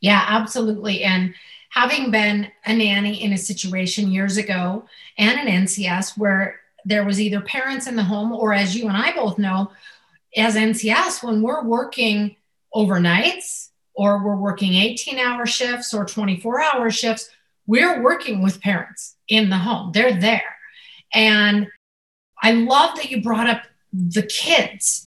Yeah, 0.00 0.24
absolutely. 0.28 1.02
And 1.02 1.34
having 1.70 2.10
been 2.10 2.48
a 2.66 2.74
nanny 2.74 3.22
in 3.22 3.32
a 3.32 3.38
situation 3.38 4.10
years 4.10 4.36
ago 4.36 4.84
and 5.18 5.38
an 5.38 5.64
NCS 5.64 6.18
where 6.18 6.60
there 6.84 7.04
was 7.04 7.20
either 7.20 7.40
parents 7.40 7.86
in 7.86 7.96
the 7.96 8.02
home, 8.02 8.32
or 8.32 8.52
as 8.52 8.76
you 8.76 8.88
and 8.88 8.96
I 8.96 9.12
both 9.14 9.38
know, 9.38 9.70
as 10.36 10.54
NCS, 10.56 11.22
when 11.22 11.42
we're 11.42 11.64
working 11.64 12.36
overnights 12.74 13.70
or 13.94 14.24
we're 14.24 14.36
working 14.36 14.74
18 14.74 15.18
hour 15.18 15.46
shifts 15.46 15.92
or 15.92 16.04
24 16.04 16.62
hour 16.62 16.90
shifts, 16.90 17.30
we're 17.66 18.02
working 18.02 18.42
with 18.42 18.60
parents 18.60 19.16
in 19.28 19.50
the 19.50 19.58
home. 19.58 19.92
They're 19.92 20.18
there. 20.18 20.56
And 21.12 21.68
I 22.42 22.52
love 22.52 22.96
that 22.96 23.10
you 23.10 23.22
brought 23.22 23.48
up 23.48 23.62
the 23.92 24.22
kids 24.22 25.06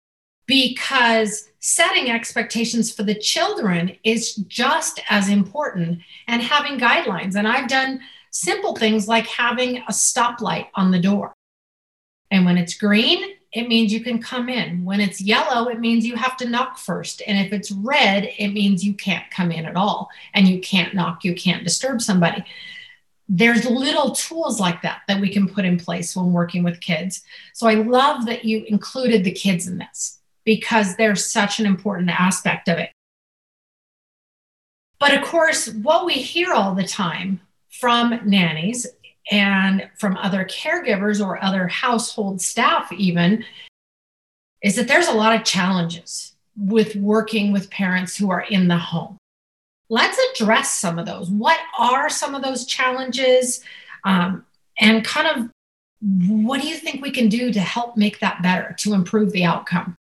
because 0.45 1.49
setting 1.59 2.09
expectations 2.09 2.93
for 2.93 3.03
the 3.03 3.15
children 3.15 3.97
is 4.03 4.35
just 4.35 5.01
as 5.09 5.29
important 5.29 5.99
and 6.27 6.41
having 6.41 6.79
guidelines. 6.79 7.35
And 7.35 7.47
I've 7.47 7.67
done 7.67 7.99
simple 8.31 8.75
things 8.75 9.07
like 9.07 9.27
having 9.27 9.77
a 9.77 9.91
stoplight 9.91 10.67
on 10.75 10.91
the 10.91 10.99
door. 10.99 11.33
And 12.31 12.45
when 12.45 12.57
it's 12.57 12.77
green, 12.77 13.33
it 13.53 13.67
means 13.67 13.91
you 13.91 14.01
can 14.01 14.21
come 14.21 14.49
in. 14.49 14.85
When 14.85 14.99
it's 14.99 15.21
yellow, 15.21 15.69
it 15.69 15.79
means 15.79 16.05
you 16.05 16.15
have 16.15 16.37
to 16.37 16.49
knock 16.49 16.77
first. 16.77 17.21
And 17.25 17.37
if 17.45 17.53
it's 17.53 17.71
red, 17.71 18.29
it 18.37 18.49
means 18.49 18.83
you 18.83 18.93
can't 18.93 19.29
come 19.31 19.51
in 19.51 19.65
at 19.65 19.75
all. 19.75 20.09
And 20.33 20.47
you 20.47 20.59
can't 20.59 20.93
knock, 20.93 21.23
you 21.23 21.33
can't 21.33 21.63
disturb 21.63 22.01
somebody 22.01 22.43
there's 23.29 23.65
little 23.65 24.11
tools 24.11 24.59
like 24.59 24.81
that 24.81 25.01
that 25.07 25.19
we 25.19 25.29
can 25.29 25.49
put 25.49 25.65
in 25.65 25.77
place 25.77 26.15
when 26.15 26.31
working 26.31 26.63
with 26.63 26.79
kids. 26.79 27.23
So 27.53 27.67
I 27.67 27.75
love 27.75 28.25
that 28.25 28.45
you 28.45 28.63
included 28.67 29.23
the 29.23 29.31
kids 29.31 29.67
in 29.67 29.77
this 29.77 30.19
because 30.45 30.95
they're 30.95 31.15
such 31.15 31.59
an 31.59 31.65
important 31.65 32.09
aspect 32.09 32.69
of 32.69 32.77
it. 32.77 32.91
But 34.99 35.13
of 35.13 35.23
course, 35.23 35.67
what 35.69 36.05
we 36.05 36.13
hear 36.13 36.53
all 36.53 36.73
the 36.73 36.87
time 36.87 37.41
from 37.69 38.19
nannies 38.25 38.87
and 39.29 39.89
from 39.97 40.17
other 40.17 40.45
caregivers 40.45 41.23
or 41.23 41.43
other 41.43 41.67
household 41.67 42.41
staff, 42.41 42.91
even, 42.93 43.43
is 44.63 44.75
that 44.77 44.87
there's 44.87 45.09
a 45.09 45.13
lot 45.13 45.35
of 45.35 45.43
challenges 45.43 46.33
with 46.55 46.95
working 46.95 47.51
with 47.51 47.69
parents 47.69 48.17
who 48.17 48.31
are 48.31 48.41
in 48.41 48.67
the 48.67 48.77
home 48.77 49.17
let's 49.89 50.17
address 50.31 50.71
some 50.71 50.99
of 50.99 51.05
those. 51.05 51.29
What 51.29 51.59
are 51.77 52.09
some 52.09 52.35
of 52.35 52.41
those 52.41 52.65
challenges? 52.65 53.61
Um, 54.03 54.45
and 54.79 55.03
kind 55.03 55.27
of 55.27 55.49
what 56.29 56.61
do 56.61 56.67
you 56.67 56.75
think 56.75 57.01
we 57.01 57.11
can 57.11 57.29
do 57.29 57.51
to 57.51 57.59
help 57.59 57.97
make 57.97 58.19
that 58.19 58.41
better, 58.43 58.75
to 58.79 58.93
improve 58.93 59.31
the 59.31 59.43
outcome? 59.43 59.95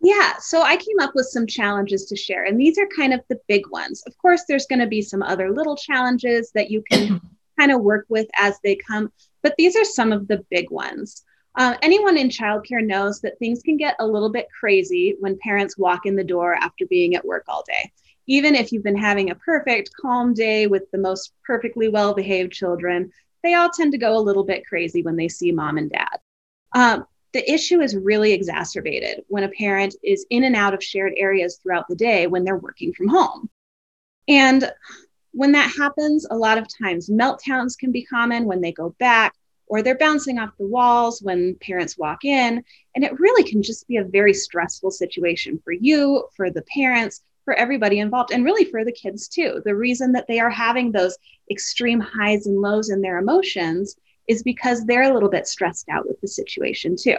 Yeah, 0.00 0.34
so 0.38 0.62
I 0.62 0.76
came 0.76 1.00
up 1.00 1.12
with 1.14 1.26
some 1.26 1.46
challenges 1.46 2.04
to 2.06 2.16
share, 2.16 2.44
and 2.44 2.60
these 2.60 2.78
are 2.78 2.86
kind 2.96 3.12
of 3.12 3.22
the 3.28 3.40
big 3.48 3.68
ones. 3.70 4.04
Of 4.06 4.16
course, 4.18 4.44
there's 4.46 4.66
going 4.66 4.78
to 4.78 4.86
be 4.86 5.02
some 5.02 5.22
other 5.22 5.50
little 5.50 5.76
challenges 5.76 6.52
that 6.54 6.70
you 6.70 6.84
can 6.90 7.20
kind 7.58 7.72
of 7.72 7.80
work 7.80 8.06
with 8.08 8.28
as 8.38 8.60
they 8.62 8.76
come, 8.76 9.10
but 9.42 9.54
these 9.58 9.74
are 9.74 9.84
some 9.84 10.12
of 10.12 10.28
the 10.28 10.44
big 10.50 10.70
ones. 10.70 11.24
Uh, 11.56 11.74
anyone 11.80 12.18
in 12.18 12.28
childcare 12.28 12.86
knows 12.86 13.20
that 13.22 13.38
things 13.38 13.62
can 13.62 13.78
get 13.78 13.96
a 13.98 14.06
little 14.06 14.30
bit 14.30 14.46
crazy 14.60 15.16
when 15.20 15.38
parents 15.38 15.78
walk 15.78 16.04
in 16.04 16.14
the 16.14 16.22
door 16.22 16.54
after 16.54 16.86
being 16.86 17.16
at 17.16 17.24
work 17.24 17.44
all 17.48 17.64
day. 17.66 17.90
Even 18.26 18.54
if 18.54 18.72
you've 18.72 18.82
been 18.82 18.96
having 18.96 19.30
a 19.30 19.34
perfect, 19.36 19.90
calm 20.00 20.34
day 20.34 20.66
with 20.66 20.90
the 20.90 20.98
most 20.98 21.32
perfectly 21.44 21.88
well 21.88 22.14
behaved 22.14 22.52
children, 22.52 23.12
they 23.42 23.54
all 23.54 23.70
tend 23.70 23.92
to 23.92 23.98
go 23.98 24.16
a 24.16 24.18
little 24.18 24.44
bit 24.44 24.66
crazy 24.66 25.02
when 25.02 25.16
they 25.16 25.28
see 25.28 25.52
mom 25.52 25.78
and 25.78 25.90
dad. 25.90 26.18
Um, 26.74 27.06
the 27.32 27.52
issue 27.52 27.80
is 27.80 27.94
really 27.94 28.32
exacerbated 28.32 29.24
when 29.28 29.44
a 29.44 29.48
parent 29.50 29.94
is 30.02 30.26
in 30.30 30.44
and 30.44 30.56
out 30.56 30.74
of 30.74 30.82
shared 30.82 31.12
areas 31.16 31.58
throughout 31.62 31.86
the 31.88 31.94
day 31.94 32.26
when 32.26 32.44
they're 32.44 32.56
working 32.56 32.92
from 32.92 33.08
home. 33.08 33.50
And 34.26 34.72
when 35.32 35.52
that 35.52 35.70
happens, 35.76 36.26
a 36.30 36.36
lot 36.36 36.58
of 36.58 36.66
times 36.66 37.10
meltdowns 37.10 37.78
can 37.78 37.92
be 37.92 38.04
common 38.04 38.46
when 38.46 38.60
they 38.60 38.72
go 38.72 38.96
back 38.98 39.34
or 39.66 39.82
they're 39.82 39.98
bouncing 39.98 40.38
off 40.38 40.56
the 40.58 40.66
walls 40.66 41.20
when 41.20 41.56
parents 41.56 41.98
walk 41.98 42.24
in. 42.24 42.64
And 42.94 43.04
it 43.04 43.20
really 43.20 43.48
can 43.48 43.62
just 43.62 43.86
be 43.86 43.98
a 43.98 44.04
very 44.04 44.32
stressful 44.32 44.90
situation 44.90 45.60
for 45.62 45.72
you, 45.72 46.26
for 46.36 46.50
the 46.50 46.62
parents, 46.62 47.20
for 47.46 47.54
everybody 47.54 48.00
involved, 48.00 48.30
and 48.30 48.44
really 48.44 48.66
for 48.66 48.84
the 48.84 48.92
kids 48.92 49.28
too. 49.28 49.62
The 49.64 49.74
reason 49.74 50.12
that 50.12 50.26
they 50.28 50.38
are 50.38 50.50
having 50.50 50.92
those 50.92 51.16
extreme 51.50 52.00
highs 52.00 52.46
and 52.46 52.60
lows 52.60 52.90
in 52.90 53.00
their 53.00 53.16
emotions 53.16 53.96
is 54.28 54.42
because 54.42 54.84
they're 54.84 55.10
a 55.10 55.14
little 55.14 55.30
bit 55.30 55.46
stressed 55.46 55.88
out 55.88 56.06
with 56.06 56.20
the 56.20 56.28
situation 56.28 56.96
too. 56.96 57.16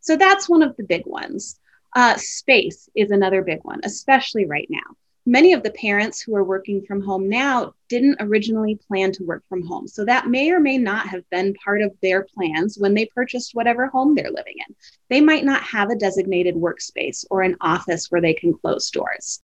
So 0.00 0.16
that's 0.16 0.50
one 0.50 0.62
of 0.62 0.76
the 0.76 0.84
big 0.84 1.06
ones. 1.06 1.58
Uh, 1.96 2.16
space 2.16 2.90
is 2.94 3.10
another 3.10 3.40
big 3.40 3.60
one, 3.62 3.80
especially 3.84 4.44
right 4.44 4.66
now 4.68 4.96
many 5.28 5.52
of 5.52 5.62
the 5.62 5.70
parents 5.72 6.22
who 6.22 6.34
are 6.34 6.42
working 6.42 6.82
from 6.82 7.02
home 7.02 7.28
now 7.28 7.74
didn't 7.90 8.16
originally 8.18 8.80
plan 8.88 9.12
to 9.12 9.24
work 9.24 9.44
from 9.46 9.62
home. 9.62 9.86
So 9.86 10.04
that 10.06 10.26
may 10.26 10.50
or 10.50 10.58
may 10.58 10.78
not 10.78 11.06
have 11.06 11.28
been 11.28 11.54
part 11.62 11.82
of 11.82 11.92
their 12.00 12.26
plans 12.34 12.78
when 12.78 12.94
they 12.94 13.04
purchased 13.04 13.54
whatever 13.54 13.86
home 13.88 14.14
they're 14.14 14.30
living 14.30 14.54
in. 14.66 14.74
They 15.10 15.20
might 15.20 15.44
not 15.44 15.62
have 15.62 15.90
a 15.90 15.96
designated 15.96 16.54
workspace 16.54 17.26
or 17.30 17.42
an 17.42 17.56
office 17.60 18.10
where 18.10 18.22
they 18.22 18.32
can 18.32 18.54
close 18.54 18.90
doors. 18.90 19.42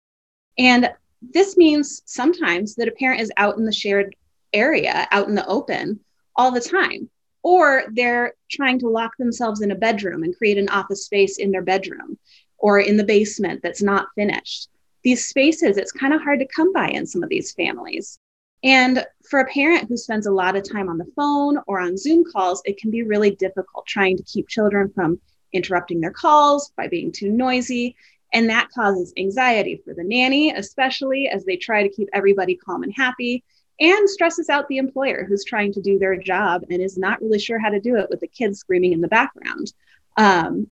And 0.58 0.90
this 1.23 1.56
means 1.56 2.02
sometimes 2.04 2.75
that 2.76 2.88
a 2.88 2.92
parent 2.92 3.20
is 3.20 3.32
out 3.37 3.56
in 3.56 3.64
the 3.64 3.73
shared 3.73 4.14
area, 4.52 5.08
out 5.11 5.28
in 5.28 5.34
the 5.34 5.46
open 5.46 6.00
all 6.37 6.50
the 6.50 6.61
time. 6.61 7.08
Or 7.42 7.84
they're 7.92 8.34
trying 8.50 8.78
to 8.80 8.88
lock 8.88 9.12
themselves 9.18 9.61
in 9.61 9.70
a 9.70 9.76
bedroom 9.76 10.23
and 10.23 10.37
create 10.37 10.56
an 10.56 10.70
office 10.70 11.04
space 11.04 11.38
in 11.38 11.50
their 11.50 11.62
bedroom 11.62 12.18
or 12.56 12.78
in 12.78 12.96
the 12.96 13.04
basement 13.04 13.61
that's 13.62 13.82
not 13.82 14.08
finished 14.14 14.70
these 15.04 15.26
spaces, 15.26 15.76
it's 15.76 15.92
kind 15.92 16.12
of 16.12 16.23
hard 16.23 16.40
to 16.40 16.46
come 16.46 16.73
by 16.73 16.88
in 16.88 17.06
some 17.06 17.23
of 17.23 17.28
these 17.28 17.52
families. 17.52 18.18
And 18.64 19.04
for 19.28 19.40
a 19.40 19.46
parent 19.46 19.88
who 19.88 19.96
spends 19.99 20.26
a 20.26 20.32
lot 20.32 20.56
of 20.56 20.68
time 20.68 20.88
on 20.88 20.96
the 20.96 21.11
phone 21.14 21.58
or 21.66 21.78
on 21.78 21.99
Zoom 21.99 22.25
calls, 22.32 22.62
it 22.64 22.78
can 22.78 22.90
be 22.90 23.02
really 23.02 23.30
difficult 23.30 23.87
trying 23.87 24.16
to 24.16 24.23
keep 24.23 24.49
children 24.49 24.90
from 24.94 25.20
interrupting 25.52 26.00
their 26.00 26.11
calls 26.11 26.73
by 26.76 26.88
being 26.88 27.12
too 27.12 27.30
noisy. 27.30 27.94
And 28.35 28.50
that 28.50 28.69
causes 28.75 29.12
anxiety 29.17 29.81
for 29.85 29.95
the 29.95 30.05
nanny, 30.05 30.50
especially 30.53 31.29
as 31.29 31.45
they 31.45 31.57
try 31.57 31.83
to 31.83 31.88
keep 31.88 32.09
everybody 32.12 32.57
calm 32.57 32.83
and 32.83 32.93
happy, 32.95 33.45
and 33.81 34.11
stresses 34.11 34.49
out 34.49 34.69
the 34.69 34.79
employer 34.79 35.25
who's 35.25 35.45
trying 35.45 35.73
to 35.73 35.81
do 35.81 35.99
their 35.99 36.17
job 36.17 36.62
and 36.69 36.83
is 36.83 36.99
not 36.99 37.21
really 37.23 37.38
sure 37.38 37.59
how 37.59 37.71
to 37.71 37.81
do 37.81 37.97
it 37.97 38.09
with 38.11 38.21
the 38.21 38.29
kids 38.29 38.59
screaming 38.59 38.93
in 38.93 39.00
the 39.00 39.09
background. 39.09 39.73
Um, 40.17 40.69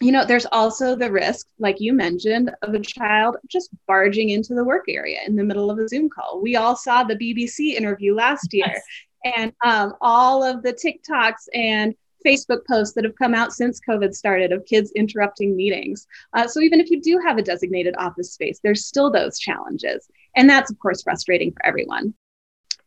you 0.00 0.10
know, 0.10 0.24
there's 0.24 0.46
also 0.46 0.96
the 0.96 1.10
risk, 1.10 1.46
like 1.58 1.80
you 1.80 1.92
mentioned, 1.92 2.50
of 2.62 2.74
a 2.74 2.80
child 2.80 3.36
just 3.46 3.70
barging 3.86 4.30
into 4.30 4.54
the 4.54 4.64
work 4.64 4.84
area 4.88 5.20
in 5.26 5.36
the 5.36 5.44
middle 5.44 5.70
of 5.70 5.78
a 5.78 5.88
Zoom 5.88 6.08
call. 6.08 6.40
We 6.40 6.56
all 6.56 6.74
saw 6.74 7.04
the 7.04 7.14
BBC 7.14 7.74
interview 7.74 8.14
last 8.14 8.52
year, 8.52 8.66
yes. 8.66 9.36
and 9.36 9.52
um, 9.64 9.94
all 10.00 10.42
of 10.42 10.62
the 10.62 10.72
TikToks 10.72 11.48
and 11.54 11.94
Facebook 12.24 12.66
posts 12.66 12.94
that 12.94 13.04
have 13.04 13.16
come 13.16 13.34
out 13.34 13.52
since 13.52 13.80
COVID 13.88 14.14
started 14.14 14.52
of 14.52 14.64
kids 14.66 14.92
interrupting 14.92 15.56
meetings. 15.56 16.06
Uh, 16.32 16.46
so 16.46 16.60
even 16.60 16.80
if 16.80 16.90
you 16.90 17.00
do 17.00 17.18
have 17.24 17.38
a 17.38 17.42
designated 17.42 17.94
office 17.98 18.32
space, 18.32 18.60
there's 18.62 18.84
still 18.84 19.10
those 19.10 19.38
challenges. 19.38 20.08
And 20.36 20.48
that's, 20.48 20.70
of 20.70 20.78
course, 20.78 21.02
frustrating 21.02 21.52
for 21.52 21.64
everyone. 21.64 22.14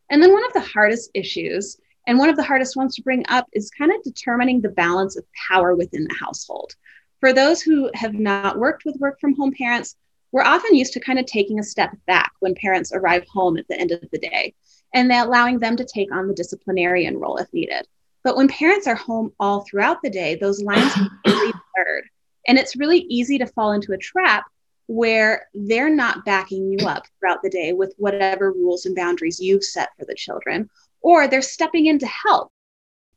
And 0.10 0.22
then 0.22 0.34
one 0.34 0.46
of 0.46 0.54
the 0.54 0.62
hardest 0.62 1.12
issues, 1.14 1.78
and 2.08 2.20
one 2.20 2.30
of 2.30 2.36
the 2.36 2.44
hardest 2.44 2.76
ones 2.76 2.96
to 2.96 3.02
bring 3.02 3.26
up, 3.30 3.48
is 3.54 3.72
kind 3.72 3.92
of 3.92 4.04
determining 4.04 4.62
the 4.62 4.70
balance 4.70 5.18
of 5.18 5.26
power 5.50 5.76
within 5.76 6.04
the 6.04 6.16
household. 6.20 6.74
For 7.20 7.34
those 7.34 7.62
who 7.62 7.90
have 7.96 8.14
not 8.14 8.60
worked 8.60 8.86
with 8.86 9.00
work 9.00 9.20
from 9.20 9.36
home 9.36 9.54
parents, 9.58 9.96
we're 10.32 10.44
often 10.44 10.76
used 10.76 10.94
to 10.94 11.00
kind 11.00 11.18
of 11.18 11.26
taking 11.26 11.60
a 11.60 11.64
step 11.64 11.92
back 12.06 12.34
when 12.40 12.56
parents 12.56 12.92
arrive 12.94 13.26
home 13.28 13.58
at 13.58 13.68
the 13.68 13.80
end 13.80 13.92
of 13.92 14.02
the 14.12 14.20
day 14.20 14.54
and 14.94 15.12
allowing 15.12 15.60
them 15.60 15.78
to 15.78 15.86
take 15.86 16.12
on 16.14 16.28
the 16.28 16.34
disciplinarian 16.34 17.18
role 17.18 17.38
if 17.38 17.52
needed. 17.54 17.88
But 18.26 18.36
when 18.36 18.48
parents 18.48 18.88
are 18.88 18.96
home 18.96 19.32
all 19.40 19.62
throughout 19.62 20.02
the 20.02 20.10
day, 20.10 20.34
those 20.34 20.62
lines 20.62 20.92
are 20.98 21.08
really 21.28 21.54
blurred. 21.76 22.10
And 22.48 22.58
it's 22.58 22.76
really 22.76 23.02
easy 23.02 23.38
to 23.38 23.46
fall 23.46 23.72
into 23.72 23.94
a 23.94 23.98
trap 23.98 24.46
where 24.88 25.46
they're 25.54 25.94
not 25.94 26.26
backing 26.26 26.72
you 26.72 26.88
up 26.88 27.06
throughout 27.20 27.44
the 27.44 27.52
day 27.52 27.74
with 27.74 27.94
whatever 27.98 28.52
rules 28.52 28.88
and 28.88 28.96
boundaries 28.96 29.40
you've 29.40 29.64
set 29.64 29.90
for 29.98 30.06
the 30.06 30.16
children, 30.16 30.68
or 31.02 31.28
they're 31.28 31.42
stepping 31.44 31.86
in 31.86 32.00
to 32.00 32.08
help 32.08 32.52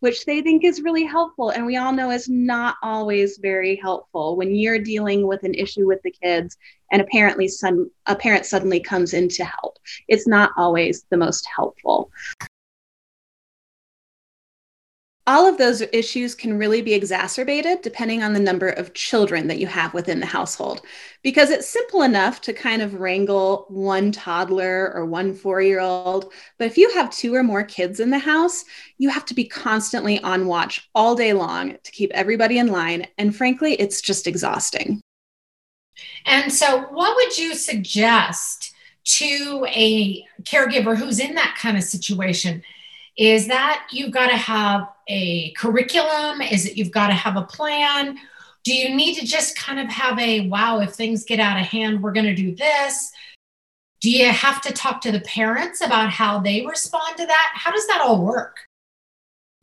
which 0.00 0.25
they 0.27 0.41
think 0.41 0.62
is 0.62 0.83
really 0.83 1.05
helpful. 1.05 1.50
And 1.50 1.67
we 1.67 1.77
all 1.77 1.93
know 1.93 2.11
is 2.11 2.29
not 2.29 2.77
always 2.83 3.38
very 3.38 3.77
helpful 3.77 4.37
when 4.37 4.55
you're 4.55 4.79
dealing 4.79 5.27
with 5.27 5.43
an 5.43 5.55
issue 5.55 5.87
with 5.87 6.00
the 6.03 6.12
kids 6.23 6.57
and 6.93 7.03
apparently 7.03 7.49
some 7.49 7.91
a 8.07 8.15
parent 8.15 8.47
suddenly 8.47 8.79
comes 8.79 9.12
in 9.12 9.29
to 9.31 9.45
help. 9.45 9.77
It's 10.07 10.29
not 10.29 10.53
always 10.57 11.05
the 11.11 11.17
most 11.17 11.47
helpful 11.55 12.11
all 15.28 15.47
of 15.47 15.58
those 15.58 15.82
issues 15.92 16.35
can 16.35 16.56
really 16.56 16.80
be 16.80 16.94
exacerbated 16.94 17.82
depending 17.82 18.23
on 18.23 18.32
the 18.32 18.40
number 18.40 18.70
of 18.70 18.94
children 18.94 19.47
that 19.47 19.58
you 19.58 19.66
have 19.66 19.92
within 19.92 20.20
the 20.20 20.26
household. 20.26 20.80
Because 21.23 21.50
it's 21.50 21.68
simple 21.68 22.00
enough 22.00 22.40
to 22.40 22.54
kind 22.54 22.80
of 22.80 22.94
wrangle 22.94 23.66
one 23.68 24.11
toddler 24.11 24.90
or 24.94 25.04
one 25.04 25.35
four 25.35 25.61
year 25.61 25.80
old. 25.80 26.32
But 26.56 26.68
if 26.68 26.78
you 26.78 26.90
have 26.94 27.11
two 27.11 27.35
or 27.35 27.42
more 27.42 27.62
kids 27.62 28.00
in 28.00 28.08
the 28.08 28.18
house, 28.18 28.64
you 28.97 29.11
have 29.11 29.26
to 29.26 29.35
be 29.35 29.44
constantly 29.44 30.18
on 30.20 30.47
watch 30.47 30.88
all 30.94 31.14
day 31.14 31.35
long 31.35 31.76
to 31.85 31.92
keep 31.92 32.11
everybody 32.12 32.56
in 32.56 32.68
line. 32.68 33.06
And 33.18 33.37
frankly, 33.37 33.75
it's 33.75 34.00
just 34.00 34.26
exhausting. 34.26 35.02
And 36.25 36.50
so, 36.50 36.87
what 36.90 37.16
would 37.16 37.37
you 37.37 37.54
suggest 37.54 38.73
to 39.04 39.66
a 39.68 40.25
caregiver 40.44 40.97
who's 40.97 41.20
in 41.20 41.35
that 41.35 41.54
kind 41.61 41.76
of 41.76 41.85
situation? 41.85 42.62
is 43.18 43.49
that 43.49 43.87
you've 43.90 44.12
got 44.12 44.28
to 44.28 44.37
have 44.37 44.88
a 45.09 45.50
curriculum? 45.53 46.41
Is 46.41 46.67
it 46.67 46.77
you've 46.77 46.93
got 46.93 47.09
to 47.09 47.15
have 47.15 47.37
a 47.37 47.43
plan? 47.43 48.19
Do 48.65 48.75
you 48.75 48.95
need 48.95 49.15
to 49.17 49.27
just 49.27 49.57
kind 49.57 49.81
of 49.81 49.88
have 49.88 50.19
a 50.19 50.49
wow, 50.49 50.81
if 50.81 50.93
things 50.93 51.25
get 51.25 51.41
out 51.41 51.59
of 51.59 51.67
hand, 51.67 52.03
we're 52.03 52.12
going 52.12 52.27
to 52.27 52.35
do 52.35 52.55
this? 52.55 53.12
Do 54.00 54.11
you 54.11 54.31
have 54.31 54.61
to 54.62 54.73
talk 54.73 55.00
to 55.03 55.12
the 55.12 55.21
parents 55.21 55.81
about 55.81 56.11
how 56.11 56.38
they 56.38 56.65
respond 56.65 57.17
to 57.17 57.27
that? 57.27 57.53
How 57.55 57.73
does 57.73 57.87
that 57.88 58.00
all 58.00 58.25
work? 58.25 58.67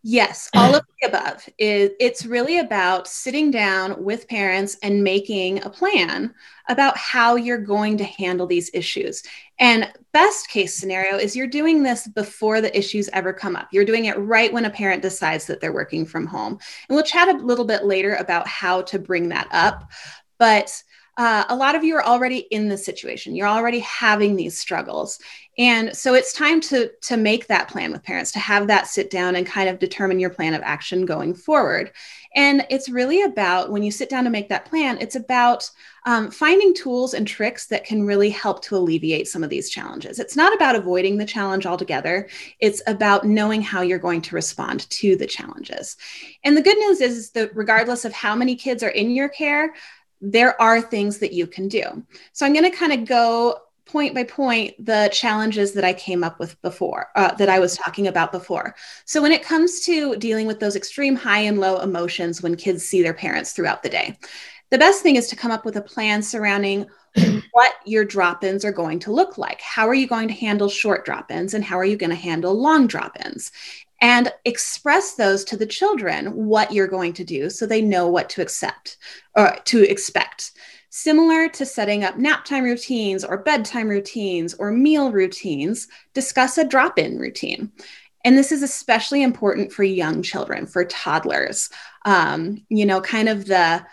Yes, 0.07 0.51
all 0.53 0.75
of 0.75 0.83
the 1.01 1.07
above. 1.07 1.49
Is 1.57 1.89
it's 1.99 2.27
really 2.27 2.59
about 2.59 3.07
sitting 3.07 3.49
down 3.49 4.03
with 4.03 4.27
parents 4.27 4.77
and 4.83 5.03
making 5.03 5.63
a 5.63 5.69
plan 5.71 6.31
about 6.69 6.95
how 6.95 7.37
you're 7.37 7.57
going 7.57 7.97
to 7.97 8.03
handle 8.03 8.45
these 8.45 8.69
issues. 8.75 9.23
And 9.57 9.91
best 10.13 10.47
case 10.47 10.75
scenario 10.75 11.17
is 11.17 11.35
you're 11.35 11.47
doing 11.47 11.81
this 11.81 12.07
before 12.07 12.61
the 12.61 12.77
issues 12.77 13.09
ever 13.13 13.33
come 13.33 13.55
up. 13.55 13.69
You're 13.71 13.83
doing 13.83 14.05
it 14.05 14.15
right 14.19 14.53
when 14.53 14.65
a 14.65 14.69
parent 14.69 15.01
decides 15.01 15.47
that 15.47 15.59
they're 15.59 15.73
working 15.73 16.05
from 16.05 16.27
home. 16.27 16.59
And 16.87 16.95
we'll 16.95 17.03
chat 17.03 17.27
a 17.27 17.39
little 17.39 17.65
bit 17.65 17.83
later 17.83 18.13
about 18.13 18.47
how 18.47 18.83
to 18.83 18.99
bring 18.99 19.29
that 19.29 19.47
up. 19.51 19.89
But 20.37 20.83
uh, 21.17 21.45
a 21.47 21.55
lot 21.55 21.75
of 21.75 21.83
you 21.83 21.95
are 21.95 22.03
already 22.03 22.39
in 22.39 22.67
this 22.67 22.85
situation. 22.85 23.35
You're 23.35 23.47
already 23.47 23.79
having 23.79 24.35
these 24.35 24.57
struggles. 24.57 25.19
And 25.57 25.95
so 25.95 26.13
it's 26.13 26.33
time 26.33 26.59
to, 26.61 26.91
to 27.03 27.15
make 27.15 27.47
that 27.47 27.69
plan 27.69 27.93
with 27.93 28.03
parents, 28.03 28.33
to 28.33 28.39
have 28.39 28.67
that 28.67 28.87
sit 28.87 29.09
down 29.09 29.37
and 29.37 29.47
kind 29.47 29.69
of 29.69 29.79
determine 29.79 30.19
your 30.19 30.29
plan 30.29 30.53
of 30.53 30.61
action 30.61 31.05
going 31.05 31.33
forward. 31.33 31.93
And 32.35 32.65
it's 32.69 32.89
really 32.89 33.21
about 33.21 33.71
when 33.71 33.81
you 33.81 33.91
sit 33.91 34.09
down 34.09 34.25
to 34.25 34.29
make 34.29 34.49
that 34.49 34.65
plan, 34.65 34.97
it's 34.99 35.15
about 35.15 35.71
um, 36.05 36.29
finding 36.29 36.73
tools 36.73 37.13
and 37.13 37.25
tricks 37.25 37.67
that 37.67 37.85
can 37.85 38.05
really 38.05 38.29
help 38.29 38.61
to 38.63 38.75
alleviate 38.75 39.29
some 39.29 39.41
of 39.41 39.49
these 39.49 39.69
challenges. 39.69 40.19
It's 40.19 40.35
not 40.35 40.53
about 40.53 40.75
avoiding 40.75 41.17
the 41.17 41.25
challenge 41.25 41.65
altogether, 41.65 42.27
it's 42.59 42.81
about 42.87 43.25
knowing 43.25 43.61
how 43.61 43.81
you're 43.81 43.99
going 43.99 44.21
to 44.23 44.35
respond 44.35 44.89
to 44.89 45.15
the 45.15 45.25
challenges. 45.25 45.95
And 46.43 46.57
the 46.57 46.61
good 46.61 46.77
news 46.77 46.99
is 46.99 47.31
that 47.31 47.55
regardless 47.55 48.03
of 48.03 48.11
how 48.11 48.35
many 48.35 48.57
kids 48.57 48.83
are 48.83 48.89
in 48.89 49.11
your 49.11 49.29
care, 49.29 49.73
there 50.31 50.59
are 50.61 50.81
things 50.81 51.19
that 51.19 51.33
you 51.33 51.47
can 51.47 51.67
do. 51.67 51.83
So 52.33 52.45
I'm 52.45 52.53
going 52.53 52.69
to 52.69 52.75
kind 52.75 52.93
of 52.93 53.05
go 53.05 53.59
point 53.85 54.15
by 54.15 54.23
point 54.23 54.73
the 54.83 55.09
challenges 55.13 55.73
that 55.73 55.83
I 55.83 55.93
came 55.93 56.23
up 56.23 56.39
with 56.39 56.59
before, 56.61 57.09
uh, 57.15 57.33
that 57.35 57.49
I 57.49 57.59
was 57.59 57.77
talking 57.77 58.07
about 58.07 58.31
before. 58.31 58.75
So 59.05 59.21
when 59.21 59.31
it 59.31 59.43
comes 59.43 59.81
to 59.81 60.15
dealing 60.15 60.47
with 60.47 60.59
those 60.59 60.75
extreme 60.75 61.15
high 61.15 61.41
and 61.41 61.59
low 61.59 61.79
emotions 61.79 62.41
when 62.41 62.55
kids 62.55 62.83
see 62.83 63.03
their 63.03 63.13
parents 63.13 63.53
throughout 63.53 63.83
the 63.83 63.89
day, 63.89 64.17
the 64.71 64.79
best 64.79 65.03
thing 65.03 65.15
is 65.15 65.27
to 65.27 65.35
come 65.35 65.51
up 65.51 65.65
with 65.65 65.75
a 65.77 65.81
plan 65.81 66.23
surrounding 66.23 66.87
what 67.51 67.73
your 67.85 68.03
drop 68.03 68.43
ins 68.43 68.65
are 68.65 68.71
going 68.71 68.99
to 68.99 69.11
look 69.11 69.37
like. 69.37 69.61
How 69.61 69.87
are 69.87 69.93
you 69.93 70.07
going 70.07 70.27
to 70.27 70.33
handle 70.33 70.67
short 70.67 71.05
drop 71.05 71.31
ins 71.31 71.53
and 71.53 71.63
how 71.63 71.77
are 71.77 71.85
you 71.85 71.95
going 71.95 72.09
to 72.09 72.15
handle 72.15 72.53
long 72.53 72.87
drop 72.87 73.15
ins? 73.23 73.51
And 74.01 74.31
express 74.43 75.15
those 75.15 75.43
to 75.45 75.57
the 75.57 75.65
children 75.65 76.27
what 76.47 76.71
you're 76.71 76.87
going 76.87 77.13
to 77.13 77.23
do 77.23 77.49
so 77.49 77.65
they 77.65 77.81
know 77.81 78.07
what 78.07 78.29
to 78.31 78.41
accept 78.41 78.97
or 79.35 79.57
to 79.65 79.89
expect. 79.89 80.51
Similar 80.89 81.49
to 81.49 81.65
setting 81.65 82.03
up 82.03 82.17
nap 82.17 82.45
time 82.45 82.63
routines 82.63 83.23
or 83.25 83.37
bedtime 83.37 83.89
routines 83.89 84.53
or 84.53 84.71
meal 84.71 85.11
routines, 85.11 85.87
discuss 86.13 86.57
a 86.57 86.63
drop 86.63 86.97
in 86.97 87.19
routine. 87.19 87.71
And 88.23 88.37
this 88.37 88.51
is 88.51 88.63
especially 88.63 89.21
important 89.21 89.71
for 89.71 89.83
young 89.83 90.23
children, 90.23 90.65
for 90.65 90.85
toddlers. 90.85 91.69
Um, 92.05 92.65
you 92.69 92.85
know, 92.85 93.01
kind 93.01 93.29
of 93.29 93.45
the 93.45 93.85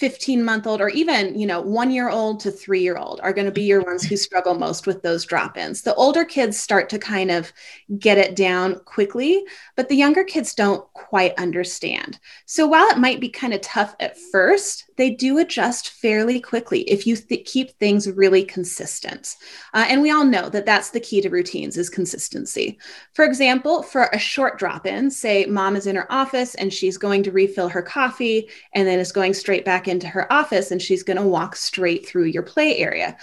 15 0.00 0.42
month 0.42 0.66
old 0.66 0.80
or 0.80 0.88
even 0.88 1.38
you 1.38 1.46
know 1.46 1.60
one 1.60 1.90
year 1.90 2.08
old 2.08 2.40
to 2.40 2.50
three 2.50 2.80
year 2.80 2.96
old 2.96 3.20
are 3.22 3.34
going 3.34 3.44
to 3.44 3.52
be 3.52 3.62
your 3.62 3.82
ones 3.82 4.02
who 4.02 4.14
mm-hmm. 4.14 4.20
struggle 4.20 4.54
most 4.54 4.86
with 4.86 5.02
those 5.02 5.26
drop-ins. 5.26 5.82
The 5.82 5.94
older 5.94 6.24
kids 6.24 6.58
start 6.58 6.88
to 6.88 6.98
kind 6.98 7.30
of 7.30 7.52
get 7.98 8.16
it 8.16 8.34
down 8.34 8.80
quickly 8.86 9.44
but 9.76 9.90
the 9.90 9.96
younger 9.96 10.24
kids 10.24 10.54
don't 10.54 10.90
quite 10.94 11.34
understand. 11.38 12.18
So 12.46 12.66
while 12.66 12.88
it 12.88 12.98
might 12.98 13.20
be 13.20 13.28
kind 13.28 13.52
of 13.52 13.60
tough 13.60 13.94
at 14.00 14.18
first 14.18 14.89
they 15.00 15.10
do 15.10 15.38
adjust 15.38 15.90
fairly 15.90 16.38
quickly 16.40 16.82
if 16.82 17.06
you 17.06 17.16
th- 17.16 17.46
keep 17.46 17.70
things 17.72 18.08
really 18.08 18.44
consistent 18.44 19.36
uh, 19.74 19.86
and 19.88 20.00
we 20.00 20.10
all 20.10 20.24
know 20.24 20.48
that 20.48 20.66
that's 20.66 20.90
the 20.90 21.00
key 21.00 21.20
to 21.20 21.30
routines 21.30 21.76
is 21.76 21.88
consistency 21.88 22.78
for 23.14 23.24
example 23.24 23.82
for 23.82 24.10
a 24.12 24.18
short 24.18 24.58
drop-in 24.58 25.10
say 25.10 25.46
mom 25.46 25.74
is 25.74 25.86
in 25.86 25.96
her 25.96 26.10
office 26.12 26.54
and 26.56 26.72
she's 26.72 26.98
going 26.98 27.22
to 27.22 27.32
refill 27.32 27.68
her 27.68 27.82
coffee 27.82 28.48
and 28.74 28.86
then 28.86 28.98
is 28.98 29.12
going 29.12 29.34
straight 29.34 29.64
back 29.64 29.88
into 29.88 30.06
her 30.06 30.30
office 30.32 30.70
and 30.70 30.80
she's 30.80 31.02
going 31.02 31.16
to 31.16 31.26
walk 31.26 31.56
straight 31.56 32.06
through 32.06 32.24
your 32.24 32.42
play 32.42 32.78
area. 32.78 33.16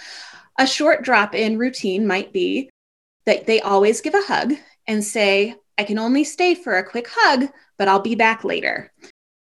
A 0.58 0.66
short 0.66 1.02
drop 1.02 1.34
in 1.34 1.58
routine 1.58 2.06
might 2.06 2.32
be 2.32 2.70
that 3.26 3.46
they 3.46 3.60
always 3.60 4.00
give 4.00 4.14
a 4.14 4.22
hug 4.22 4.54
and 4.86 5.04
say, 5.04 5.54
I 5.76 5.84
can 5.84 5.98
only 5.98 6.24
stay 6.24 6.54
for 6.54 6.76
a 6.76 6.88
quick 6.88 7.06
hug, 7.10 7.50
but 7.76 7.88
I'll 7.88 8.00
be 8.00 8.14
back 8.14 8.44
later. 8.44 8.92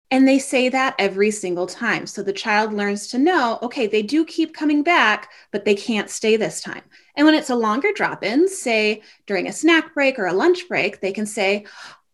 And 0.09 0.25
they 0.25 0.39
say 0.39 0.69
that 0.69 0.95
every 0.99 1.31
single 1.31 1.67
time. 1.67 2.07
So 2.07 2.23
the 2.23 2.31
child 2.31 2.71
learns 2.71 3.07
to 3.07 3.17
know, 3.17 3.59
okay, 3.61 3.87
they 3.87 4.01
do 4.01 4.23
keep 4.23 4.55
coming 4.55 4.81
back, 4.81 5.29
but 5.51 5.65
they 5.65 5.75
can't 5.75 6.09
stay 6.09 6.37
this 6.37 6.61
time. 6.61 6.83
And 7.15 7.25
when 7.25 7.35
it's 7.35 7.49
a 7.49 7.55
longer 7.55 7.91
drop 7.93 8.23
in, 8.23 8.47
say 8.47 9.01
during 9.25 9.47
a 9.47 9.53
snack 9.53 9.93
break 9.93 10.17
or 10.17 10.27
a 10.27 10.33
lunch 10.33 10.69
break, 10.69 11.01
they 11.01 11.11
can 11.11 11.25
say, 11.25 11.65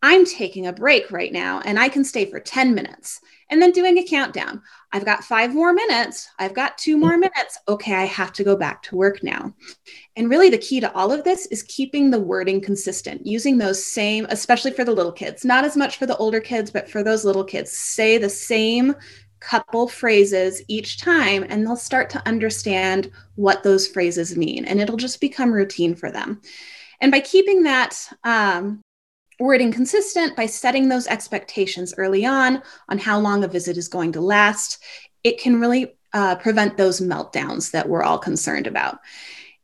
I'm 0.02 0.26
taking 0.26 0.66
a 0.66 0.72
break 0.72 1.10
right 1.10 1.32
now 1.32 1.60
and 1.64 1.78
I 1.78 1.88
can 1.88 2.04
stay 2.04 2.26
for 2.26 2.40
10 2.40 2.74
minutes 2.74 3.20
and 3.54 3.62
then 3.62 3.70
doing 3.70 3.98
a 3.98 4.04
countdown. 4.04 4.60
I've 4.90 5.04
got 5.04 5.22
five 5.22 5.54
more 5.54 5.72
minutes. 5.72 6.28
I've 6.40 6.54
got 6.54 6.76
two 6.76 6.98
more 6.98 7.16
minutes. 7.16 7.56
Okay, 7.68 7.94
I 7.94 8.04
have 8.04 8.32
to 8.32 8.42
go 8.42 8.56
back 8.56 8.82
to 8.82 8.96
work 8.96 9.22
now. 9.22 9.54
And 10.16 10.28
really, 10.28 10.50
the 10.50 10.58
key 10.58 10.80
to 10.80 10.92
all 10.92 11.12
of 11.12 11.22
this 11.22 11.46
is 11.46 11.62
keeping 11.62 12.10
the 12.10 12.18
wording 12.18 12.60
consistent, 12.60 13.24
using 13.24 13.56
those 13.56 13.86
same, 13.86 14.26
especially 14.28 14.72
for 14.72 14.82
the 14.82 14.90
little 14.90 15.12
kids, 15.12 15.44
not 15.44 15.64
as 15.64 15.76
much 15.76 15.98
for 15.98 16.06
the 16.06 16.16
older 16.16 16.40
kids, 16.40 16.68
but 16.68 16.90
for 16.90 17.04
those 17.04 17.24
little 17.24 17.44
kids, 17.44 17.70
say 17.70 18.18
the 18.18 18.28
same 18.28 18.92
couple 19.38 19.86
phrases 19.86 20.60
each 20.66 20.98
time, 20.98 21.46
and 21.48 21.64
they'll 21.64 21.76
start 21.76 22.10
to 22.10 22.26
understand 22.26 23.08
what 23.36 23.62
those 23.62 23.86
phrases 23.86 24.36
mean. 24.36 24.64
And 24.64 24.80
it'll 24.80 24.96
just 24.96 25.20
become 25.20 25.52
routine 25.52 25.94
for 25.94 26.10
them. 26.10 26.40
And 27.00 27.12
by 27.12 27.20
keeping 27.20 27.62
that 27.62 27.96
um, 28.24 28.80
wording 29.40 29.72
consistent 29.72 30.36
by 30.36 30.46
setting 30.46 30.88
those 30.88 31.06
expectations 31.06 31.94
early 31.98 32.24
on 32.24 32.62
on 32.88 32.98
how 32.98 33.18
long 33.18 33.44
a 33.44 33.48
visit 33.48 33.76
is 33.76 33.88
going 33.88 34.12
to 34.12 34.20
last, 34.20 34.82
it 35.22 35.38
can 35.40 35.60
really 35.60 35.94
uh, 36.12 36.36
prevent 36.36 36.76
those 36.76 37.00
meltdowns 37.00 37.70
that 37.72 37.88
we're 37.88 38.02
all 38.02 38.18
concerned 38.18 38.66
about. 38.66 38.98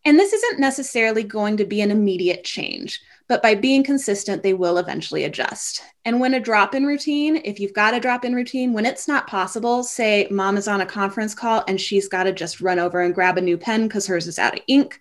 And 0.04 0.18
this 0.18 0.32
isn't 0.32 0.60
necessarily 0.60 1.22
going 1.22 1.58
to 1.58 1.64
be 1.64 1.82
an 1.82 1.90
immediate 1.90 2.42
change, 2.42 3.00
but 3.28 3.42
by 3.42 3.54
being 3.54 3.84
consistent, 3.84 4.42
they 4.42 4.54
will 4.54 4.78
eventually 4.78 5.24
adjust. 5.24 5.82
And 6.06 6.18
when 6.18 6.34
a 6.34 6.40
drop 6.40 6.74
in 6.74 6.86
routine, 6.86 7.40
if 7.44 7.60
you've 7.60 7.74
got 7.74 7.94
a 7.94 8.00
drop 8.00 8.24
in 8.24 8.34
routine, 8.34 8.72
when 8.72 8.86
it's 8.86 9.06
not 9.06 9.26
possible, 9.26 9.84
say 9.84 10.26
mom 10.30 10.56
is 10.56 10.66
on 10.66 10.80
a 10.80 10.86
conference 10.86 11.34
call 11.34 11.62
and 11.68 11.78
she's 11.78 12.08
got 12.08 12.24
to 12.24 12.32
just 12.32 12.62
run 12.62 12.78
over 12.78 13.02
and 13.02 13.14
grab 13.14 13.36
a 13.36 13.42
new 13.42 13.58
pen 13.58 13.86
because 13.86 14.06
hers 14.06 14.26
is 14.26 14.38
out 14.38 14.54
of 14.54 14.64
ink, 14.66 14.98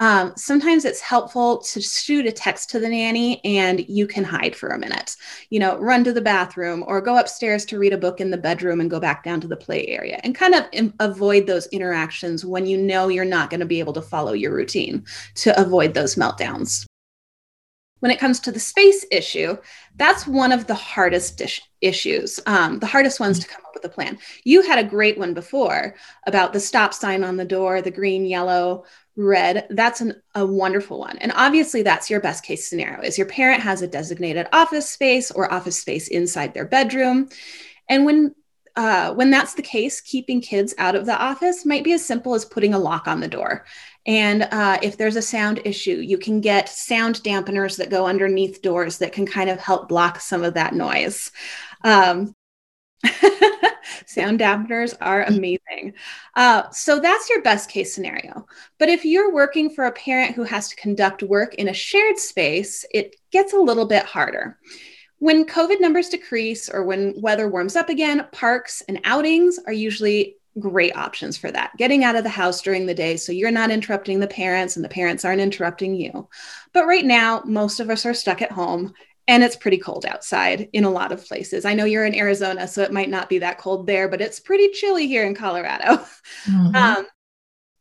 um, 0.00 0.32
sometimes 0.36 0.84
it's 0.84 1.00
helpful 1.00 1.58
to 1.58 1.80
shoot 1.80 2.26
a 2.26 2.32
text 2.32 2.70
to 2.70 2.80
the 2.80 2.88
nanny 2.88 3.40
and 3.44 3.88
you 3.88 4.06
can 4.06 4.24
hide 4.24 4.56
for 4.56 4.70
a 4.70 4.78
minute. 4.78 5.16
You 5.50 5.60
know, 5.60 5.76
run 5.78 6.04
to 6.04 6.12
the 6.12 6.20
bathroom 6.20 6.84
or 6.86 7.00
go 7.00 7.16
upstairs 7.18 7.64
to 7.66 7.78
read 7.78 7.92
a 7.92 7.98
book 7.98 8.20
in 8.20 8.30
the 8.30 8.36
bedroom 8.36 8.80
and 8.80 8.90
go 8.90 9.00
back 9.00 9.24
down 9.24 9.40
to 9.42 9.48
the 9.48 9.56
play 9.56 9.86
area 9.86 10.20
and 10.24 10.34
kind 10.34 10.54
of 10.54 10.64
Im- 10.72 10.94
avoid 11.00 11.46
those 11.46 11.66
interactions 11.68 12.44
when 12.44 12.66
you 12.66 12.76
know 12.76 13.08
you're 13.08 13.24
not 13.24 13.50
going 13.50 13.60
to 13.60 13.66
be 13.66 13.78
able 13.78 13.92
to 13.92 14.02
follow 14.02 14.32
your 14.32 14.52
routine 14.52 15.04
to 15.36 15.58
avoid 15.60 15.94
those 15.94 16.16
meltdowns. 16.16 16.86
When 18.00 18.10
it 18.10 18.20
comes 18.20 18.38
to 18.40 18.52
the 18.52 18.60
space 18.60 19.06
issue, 19.10 19.56
that's 19.96 20.26
one 20.26 20.52
of 20.52 20.66
the 20.66 20.74
hardest 20.74 21.38
dish- 21.38 21.62
issues, 21.80 22.38
um, 22.44 22.78
the 22.78 22.86
hardest 22.86 23.18
ones 23.18 23.38
to 23.38 23.48
come 23.48 23.62
up 23.64 23.72
with 23.72 23.84
a 23.86 23.88
plan. 23.88 24.18
You 24.44 24.60
had 24.60 24.78
a 24.78 24.86
great 24.86 25.16
one 25.16 25.32
before 25.32 25.94
about 26.26 26.52
the 26.52 26.60
stop 26.60 26.92
sign 26.92 27.24
on 27.24 27.38
the 27.38 27.46
door, 27.46 27.80
the 27.80 27.90
green, 27.90 28.26
yellow, 28.26 28.84
red 29.16 29.66
that's 29.70 30.00
an, 30.00 30.20
a 30.34 30.44
wonderful 30.44 30.98
one. 30.98 31.18
And 31.18 31.32
obviously 31.34 31.82
that's 31.82 32.10
your 32.10 32.20
best 32.20 32.44
case 32.44 32.68
scenario 32.68 33.00
is 33.02 33.16
your 33.16 33.28
parent 33.28 33.62
has 33.62 33.82
a 33.82 33.86
designated 33.86 34.48
office 34.52 34.90
space 34.90 35.30
or 35.30 35.52
office 35.52 35.78
space 35.78 36.08
inside 36.08 36.52
their 36.52 36.64
bedroom. 36.64 37.28
And 37.88 38.04
when 38.04 38.34
uh, 38.76 39.14
when 39.14 39.30
that's 39.30 39.54
the 39.54 39.62
case 39.62 40.00
keeping 40.00 40.40
kids 40.40 40.74
out 40.78 40.96
of 40.96 41.06
the 41.06 41.16
office 41.16 41.64
might 41.64 41.84
be 41.84 41.92
as 41.92 42.04
simple 42.04 42.34
as 42.34 42.44
putting 42.44 42.74
a 42.74 42.78
lock 42.78 43.06
on 43.06 43.20
the 43.20 43.28
door. 43.28 43.64
And 44.04 44.42
uh, 44.50 44.78
if 44.82 44.96
there's 44.96 45.16
a 45.16 45.22
sound 45.22 45.60
issue 45.64 45.96
you 45.96 46.18
can 46.18 46.40
get 46.40 46.68
sound 46.68 47.16
dampeners 47.22 47.76
that 47.76 47.90
go 47.90 48.06
underneath 48.06 48.62
doors 48.62 48.98
that 48.98 49.12
can 49.12 49.26
kind 49.26 49.48
of 49.48 49.60
help 49.60 49.88
block 49.88 50.20
some 50.20 50.42
of 50.42 50.54
that 50.54 50.74
noise. 50.74 51.30
Um, 51.84 52.34
Sound 54.06 54.40
dampeners 54.40 54.94
are 55.00 55.22
amazing. 55.24 55.94
Uh, 56.34 56.70
so 56.70 57.00
that's 57.00 57.28
your 57.30 57.42
best 57.42 57.70
case 57.70 57.94
scenario. 57.94 58.46
But 58.78 58.88
if 58.88 59.04
you're 59.04 59.32
working 59.32 59.70
for 59.70 59.86
a 59.86 59.92
parent 59.92 60.34
who 60.34 60.44
has 60.44 60.68
to 60.68 60.76
conduct 60.76 61.22
work 61.22 61.54
in 61.54 61.68
a 61.68 61.74
shared 61.74 62.18
space, 62.18 62.84
it 62.92 63.16
gets 63.30 63.52
a 63.52 63.58
little 63.58 63.86
bit 63.86 64.04
harder. 64.04 64.58
When 65.18 65.46
COVID 65.46 65.80
numbers 65.80 66.08
decrease 66.08 66.68
or 66.68 66.84
when 66.84 67.14
weather 67.20 67.48
warms 67.48 67.76
up 67.76 67.88
again, 67.88 68.26
parks 68.32 68.82
and 68.88 69.00
outings 69.04 69.58
are 69.66 69.72
usually 69.72 70.36
great 70.58 70.94
options 70.96 71.36
for 71.36 71.50
that. 71.50 71.72
Getting 71.78 72.04
out 72.04 72.16
of 72.16 72.22
the 72.22 72.30
house 72.30 72.62
during 72.62 72.86
the 72.86 72.94
day 72.94 73.16
so 73.16 73.32
you're 73.32 73.50
not 73.50 73.70
interrupting 73.70 74.20
the 74.20 74.26
parents 74.26 74.76
and 74.76 74.84
the 74.84 74.88
parents 74.88 75.24
aren't 75.24 75.40
interrupting 75.40 75.94
you. 75.94 76.28
But 76.72 76.86
right 76.86 77.04
now, 77.04 77.42
most 77.44 77.80
of 77.80 77.90
us 77.90 78.06
are 78.06 78.14
stuck 78.14 78.42
at 78.42 78.52
home 78.52 78.94
and 79.26 79.42
it's 79.42 79.56
pretty 79.56 79.78
cold 79.78 80.04
outside 80.06 80.68
in 80.72 80.84
a 80.84 80.90
lot 80.90 81.12
of 81.12 81.24
places. 81.24 81.64
I 81.64 81.74
know 81.74 81.84
you're 81.84 82.04
in 82.04 82.14
Arizona, 82.14 82.68
so 82.68 82.82
it 82.82 82.92
might 82.92 83.08
not 83.08 83.28
be 83.28 83.38
that 83.38 83.58
cold 83.58 83.86
there, 83.86 84.08
but 84.08 84.20
it's 84.20 84.40
pretty 84.40 84.68
chilly 84.68 85.06
here 85.06 85.24
in 85.24 85.34
Colorado. 85.34 86.04
Mm-hmm. 86.46 86.74
Um, 86.74 87.06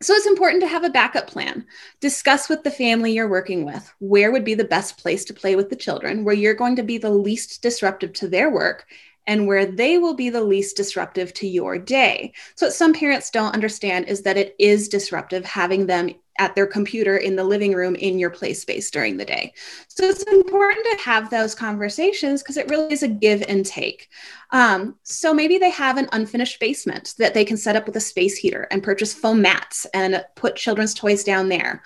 so 0.01 0.13
it's 0.13 0.27
important 0.27 0.61
to 0.61 0.67
have 0.67 0.83
a 0.83 0.89
backup 0.89 1.27
plan. 1.27 1.65
Discuss 2.01 2.49
with 2.49 2.63
the 2.63 2.71
family 2.71 3.13
you're 3.13 3.29
working 3.29 3.65
with 3.65 3.91
where 3.99 4.31
would 4.31 4.43
be 4.43 4.53
the 4.53 4.65
best 4.65 4.97
place 4.97 5.23
to 5.25 5.33
play 5.33 5.55
with 5.55 5.69
the 5.69 5.75
children, 5.75 6.23
where 6.23 6.35
you're 6.35 6.53
going 6.53 6.75
to 6.75 6.83
be 6.83 6.97
the 6.97 7.09
least 7.09 7.61
disruptive 7.61 8.13
to 8.13 8.27
their 8.27 8.49
work, 8.49 8.85
and 9.27 9.47
where 9.47 9.65
they 9.65 9.97
will 9.97 10.13
be 10.13 10.29
the 10.29 10.43
least 10.43 10.75
disruptive 10.75 11.33
to 11.35 11.47
your 11.47 11.77
day. 11.77 12.33
So, 12.55 12.65
what 12.65 12.73
some 12.73 12.93
parents 12.93 13.29
don't 13.29 13.53
understand 13.53 14.07
is 14.07 14.23
that 14.23 14.37
it 14.37 14.55
is 14.59 14.89
disruptive 14.89 15.45
having 15.45 15.85
them 15.85 16.09
at 16.39 16.55
their 16.55 16.67
computer 16.67 17.17
in 17.17 17.35
the 17.35 17.43
living 17.43 17.73
room 17.73 17.95
in 17.95 18.19
your 18.19 18.29
play 18.29 18.53
space 18.53 18.89
during 18.89 19.17
the 19.17 19.25
day. 19.25 19.53
So, 19.87 20.05
it's 20.05 20.23
important 20.23 20.85
to 20.91 21.03
have 21.03 21.29
those 21.29 21.55
conversations 21.55 22.41
because 22.41 22.57
it 22.57 22.69
really 22.69 22.93
is 22.93 23.03
a 23.03 23.07
give 23.07 23.43
and 23.47 23.65
take. 23.65 24.09
Um, 24.51 24.95
so, 25.03 25.33
maybe 25.33 25.57
they 25.57 25.71
have 25.71 25.97
an 25.97 26.09
unfinished 26.11 26.59
basement 26.59 27.15
that 27.17 27.33
they 27.33 27.45
can 27.45 27.57
set 27.57 27.75
up 27.75 27.85
with 27.85 27.95
a 27.95 28.01
space 28.01 28.37
heater 28.37 28.67
and 28.71 28.83
purchase 28.83 29.13
foam 29.13 29.41
mats 29.41 29.85
and 29.93 30.23
put 30.35 30.55
children's 30.55 30.93
toys 30.93 31.23
down 31.23 31.49
there. 31.49 31.83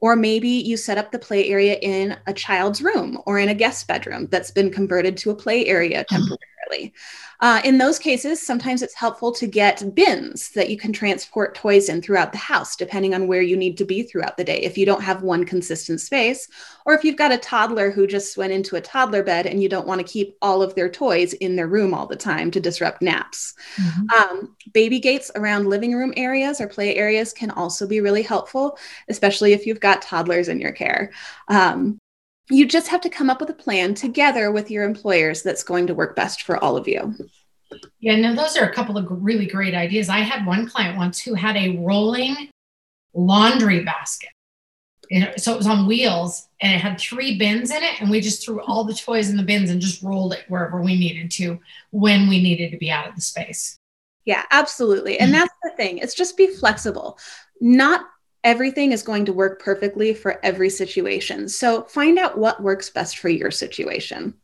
Or 0.00 0.16
maybe 0.16 0.48
you 0.48 0.78
set 0.78 0.96
up 0.96 1.12
the 1.12 1.18
play 1.18 1.48
area 1.48 1.74
in 1.74 2.16
a 2.26 2.32
child's 2.32 2.82
room 2.82 3.18
or 3.26 3.38
in 3.38 3.50
a 3.50 3.54
guest 3.54 3.86
bedroom 3.86 4.28
that's 4.30 4.50
been 4.50 4.70
converted 4.70 5.16
to 5.18 5.30
a 5.30 5.34
play 5.34 5.66
area 5.66 6.04
temporarily. 6.08 6.38
Uh, 7.40 7.60
in 7.64 7.78
those 7.78 7.98
cases, 7.98 8.44
sometimes 8.44 8.82
it's 8.82 8.94
helpful 8.94 9.32
to 9.32 9.46
get 9.46 9.94
bins 9.94 10.50
that 10.50 10.68
you 10.68 10.76
can 10.76 10.92
transport 10.92 11.54
toys 11.54 11.88
in 11.88 12.02
throughout 12.02 12.32
the 12.32 12.38
house, 12.38 12.76
depending 12.76 13.14
on 13.14 13.26
where 13.26 13.40
you 13.40 13.56
need 13.56 13.78
to 13.78 13.84
be 13.84 14.02
throughout 14.02 14.36
the 14.36 14.44
day. 14.44 14.60
If 14.60 14.76
you 14.76 14.84
don't 14.84 15.02
have 15.02 15.22
one 15.22 15.44
consistent 15.44 16.00
space, 16.00 16.48
or 16.84 16.94
if 16.94 17.02
you've 17.02 17.16
got 17.16 17.32
a 17.32 17.38
toddler 17.38 17.90
who 17.90 18.06
just 18.06 18.36
went 18.36 18.52
into 18.52 18.76
a 18.76 18.80
toddler 18.80 19.22
bed 19.22 19.46
and 19.46 19.62
you 19.62 19.68
don't 19.68 19.86
want 19.86 20.00
to 20.00 20.12
keep 20.12 20.36
all 20.42 20.62
of 20.62 20.74
their 20.74 20.90
toys 20.90 21.32
in 21.34 21.56
their 21.56 21.68
room 21.68 21.94
all 21.94 22.06
the 22.06 22.16
time 22.16 22.50
to 22.50 22.60
disrupt 22.60 23.00
naps. 23.00 23.54
Mm-hmm. 23.76 24.10
Um, 24.10 24.56
baby 24.72 24.98
gates 24.98 25.30
around 25.34 25.68
living 25.68 25.94
room 25.94 26.12
areas 26.16 26.60
or 26.60 26.66
play 26.66 26.96
areas 26.96 27.32
can 27.32 27.50
also 27.50 27.86
be 27.86 28.00
really 28.00 28.22
helpful, 28.22 28.78
especially 29.08 29.52
if 29.52 29.66
you've 29.66 29.80
got 29.80 30.02
toddlers 30.02 30.48
in 30.48 30.60
your 30.60 30.72
care. 30.72 31.12
Um, 31.48 31.99
you 32.50 32.66
just 32.66 32.88
have 32.88 33.00
to 33.02 33.08
come 33.08 33.30
up 33.30 33.40
with 33.40 33.50
a 33.50 33.54
plan 33.54 33.94
together 33.94 34.50
with 34.50 34.70
your 34.70 34.84
employers 34.84 35.42
that's 35.42 35.62
going 35.62 35.86
to 35.86 35.94
work 35.94 36.16
best 36.16 36.42
for 36.42 36.62
all 36.62 36.76
of 36.76 36.88
you. 36.88 37.14
Yeah, 38.00 38.16
no, 38.16 38.34
those 38.34 38.56
are 38.56 38.68
a 38.68 38.74
couple 38.74 38.98
of 38.98 39.06
really 39.10 39.46
great 39.46 39.74
ideas. 39.74 40.08
I 40.08 40.18
had 40.18 40.46
one 40.46 40.68
client 40.68 40.96
once 40.96 41.20
who 41.20 41.34
had 41.34 41.56
a 41.56 41.76
rolling 41.78 42.50
laundry 43.14 43.84
basket. 43.84 44.30
so 45.36 45.54
it 45.54 45.56
was 45.56 45.66
on 45.66 45.86
wheels 45.86 46.48
and 46.60 46.72
it 46.72 46.78
had 46.78 46.98
three 46.98 47.38
bins 47.38 47.70
in 47.70 47.82
it. 47.82 48.00
And 48.00 48.10
we 48.10 48.20
just 48.20 48.44
threw 48.44 48.60
all 48.62 48.84
the 48.84 48.94
toys 48.94 49.28
in 49.28 49.36
the 49.36 49.42
bins 49.42 49.70
and 49.70 49.80
just 49.80 50.02
rolled 50.02 50.32
it 50.32 50.44
wherever 50.48 50.80
we 50.80 50.98
needed 50.98 51.30
to 51.32 51.58
when 51.90 52.28
we 52.28 52.42
needed 52.42 52.70
to 52.70 52.78
be 52.78 52.90
out 52.90 53.08
of 53.08 53.14
the 53.14 53.20
space. 53.20 53.78
Yeah, 54.24 54.44
absolutely. 54.50 55.18
And 55.18 55.32
mm-hmm. 55.32 55.40
that's 55.40 55.54
the 55.62 55.72
thing. 55.76 55.98
It's 55.98 56.14
just 56.14 56.36
be 56.36 56.48
flexible. 56.48 57.18
Not 57.60 58.02
everything 58.44 58.92
is 58.92 59.02
going 59.02 59.24
to 59.26 59.32
work 59.32 59.60
perfectly 59.60 60.14
for 60.14 60.44
every 60.44 60.70
situation. 60.70 61.48
So 61.48 61.82
find 61.84 62.18
out 62.18 62.38
what 62.38 62.62
works 62.62 62.90
best 62.90 63.18
for 63.18 63.28
your 63.28 63.50
situation. 63.50 64.34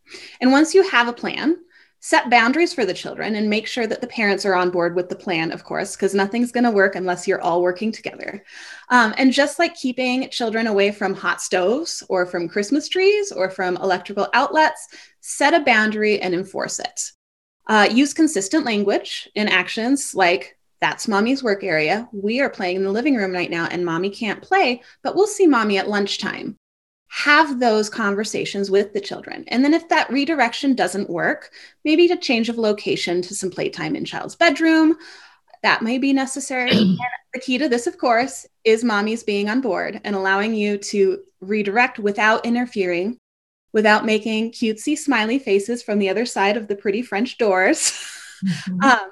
And 0.40 0.52
once 0.52 0.74
you 0.74 0.88
have 0.88 1.08
a 1.08 1.12
plan, 1.12 1.56
set 2.00 2.30
boundaries 2.30 2.72
for 2.72 2.84
the 2.84 2.94
children 2.94 3.34
and 3.34 3.50
make 3.50 3.66
sure 3.66 3.86
that 3.86 4.00
the 4.00 4.06
parents 4.06 4.44
are 4.44 4.54
on 4.54 4.70
board 4.70 4.94
with 4.94 5.08
the 5.08 5.16
plan, 5.16 5.50
of 5.50 5.64
course, 5.64 5.96
because 5.96 6.14
nothing's 6.14 6.52
going 6.52 6.62
to 6.62 6.70
work 6.70 6.94
unless 6.94 7.26
you're 7.26 7.40
all 7.40 7.62
working 7.62 7.90
together. 7.90 8.44
Um, 8.90 9.14
and 9.16 9.32
just 9.32 9.58
like 9.58 9.74
keeping 9.74 10.28
children 10.30 10.66
away 10.66 10.92
from 10.92 11.14
hot 11.14 11.40
stoves 11.40 12.04
or 12.08 12.26
from 12.26 12.48
Christmas 12.48 12.88
trees 12.88 13.32
or 13.32 13.50
from 13.50 13.76
electrical 13.78 14.28
outlets, 14.34 14.86
set 15.20 15.54
a 15.54 15.64
boundary 15.64 16.20
and 16.20 16.34
enforce 16.34 16.78
it. 16.78 17.00
Uh, 17.66 17.88
use 17.90 18.14
consistent 18.14 18.64
language 18.64 19.28
in 19.34 19.48
actions 19.48 20.14
like, 20.14 20.55
that's 20.80 21.08
mommy's 21.08 21.42
work 21.42 21.64
area. 21.64 22.08
We 22.12 22.40
are 22.40 22.50
playing 22.50 22.76
in 22.76 22.84
the 22.84 22.90
living 22.90 23.16
room 23.16 23.32
right 23.32 23.50
now, 23.50 23.66
and 23.70 23.84
mommy 23.84 24.10
can't 24.10 24.42
play, 24.42 24.82
but 25.02 25.16
we'll 25.16 25.26
see 25.26 25.46
mommy 25.46 25.78
at 25.78 25.88
lunchtime 25.88 26.56
have 27.08 27.60
those 27.60 27.88
conversations 27.88 28.70
with 28.70 28.92
the 28.92 29.00
children. 29.00 29.44
And 29.48 29.64
then 29.64 29.74
if 29.74 29.88
that 29.88 30.10
redirection 30.10 30.74
doesn't 30.74 31.08
work, 31.08 31.50
maybe 31.84 32.10
a 32.10 32.16
change 32.16 32.48
of 32.48 32.58
location 32.58 33.22
to 33.22 33.34
some 33.34 33.50
playtime 33.50 33.96
in 33.96 34.04
child's 34.04 34.34
bedroom, 34.34 34.96
that 35.62 35.82
may 35.82 35.98
be 35.98 36.12
necessary. 36.12 36.70
and 36.72 36.98
the 37.32 37.40
key 37.40 37.58
to 37.58 37.68
this, 37.68 37.86
of 37.86 37.98
course, 37.98 38.46
is 38.64 38.84
mommy's 38.84 39.22
being 39.22 39.48
on 39.48 39.60
board 39.60 40.00
and 40.04 40.16
allowing 40.16 40.54
you 40.54 40.78
to 40.78 41.20
redirect 41.40 41.98
without 41.98 42.44
interfering, 42.44 43.18
without 43.72 44.04
making 44.04 44.52
cutesy 44.52 44.98
smiley 44.98 45.38
faces 45.38 45.82
from 45.82 45.98
the 45.98 46.08
other 46.08 46.26
side 46.26 46.56
of 46.56 46.68
the 46.68 46.76
pretty 46.76 47.02
French 47.02 47.38
doors. 47.38 47.98
Mm-hmm. 48.44 48.82
um, 48.82 49.10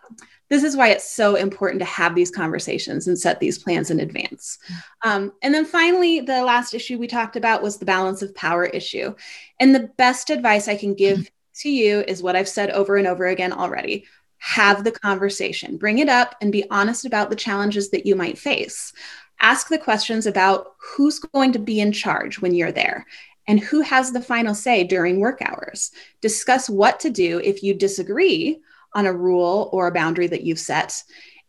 this 0.51 0.63
is 0.63 0.77
why 0.77 0.89
it's 0.89 1.11
so 1.11 1.37
important 1.37 1.81
to 1.81 1.87
have 1.87 2.15
these 2.15 2.31
conversations 2.31 3.07
and 3.07 3.19
set 3.19 3.41
these 3.41 3.59
plans 3.59 3.91
in 3.91 4.01
advance. 4.01 4.59
Um, 5.03 5.33
and 5.43 5.55
then 5.55 5.65
finally, 5.65 6.21
the 6.21 6.43
last 6.43 6.75
issue 6.75 6.99
we 6.99 7.07
talked 7.07 7.37
about 7.37 7.63
was 7.63 7.79
the 7.79 7.87
balance 7.87 8.23
of 8.23 8.35
power 8.35 8.65
issue. 8.65 9.15
And 9.59 9.75
the 9.75 9.91
best 9.97 10.31
advice 10.31 10.69
I 10.69 10.77
can 10.77 10.95
give 10.95 11.31
to 11.57 11.71
you 11.71 12.05
is 12.07 12.23
what 12.23 12.37
I've 12.37 12.49
said 12.49 12.71
over 12.71 12.97
and 12.97 13.07
over 13.07 13.27
again 13.27 13.53
already 13.53 14.05
have 14.39 14.85
the 14.85 14.93
conversation, 14.93 15.79
bring 15.79 15.99
it 15.99 16.09
up, 16.09 16.35
and 16.43 16.53
be 16.53 16.69
honest 16.71 17.07
about 17.07 17.31
the 17.31 17.37
challenges 17.37 17.91
that 17.91 18.05
you 18.05 18.15
might 18.15 18.37
face. 18.37 18.93
Ask 19.41 19.69
the 19.69 19.79
questions 19.79 20.27
about 20.27 20.75
who's 20.79 21.19
going 21.19 21.53
to 21.53 21.59
be 21.59 21.81
in 21.81 21.93
charge 21.93 22.41
when 22.41 22.55
you're 22.55 22.73
there 22.73 23.07
and 23.49 23.59
who 23.59 23.81
has 23.81 24.13
the 24.13 24.21
final 24.21 24.55
say 24.55 24.85
during 24.85 25.19
work 25.19 25.41
hours. 25.41 25.93
Discuss 26.21 26.69
what 26.69 27.01
to 27.01 27.11
do 27.11 27.41
if 27.43 27.63
you 27.63 27.75
disagree 27.75 28.61
on 28.95 29.07
a 29.07 29.13
rule 29.13 29.69
or 29.73 29.87
a 29.87 29.93
boundary 29.93 30.27
that 30.29 30.43
you've 30.43 30.59
set 30.59 31.03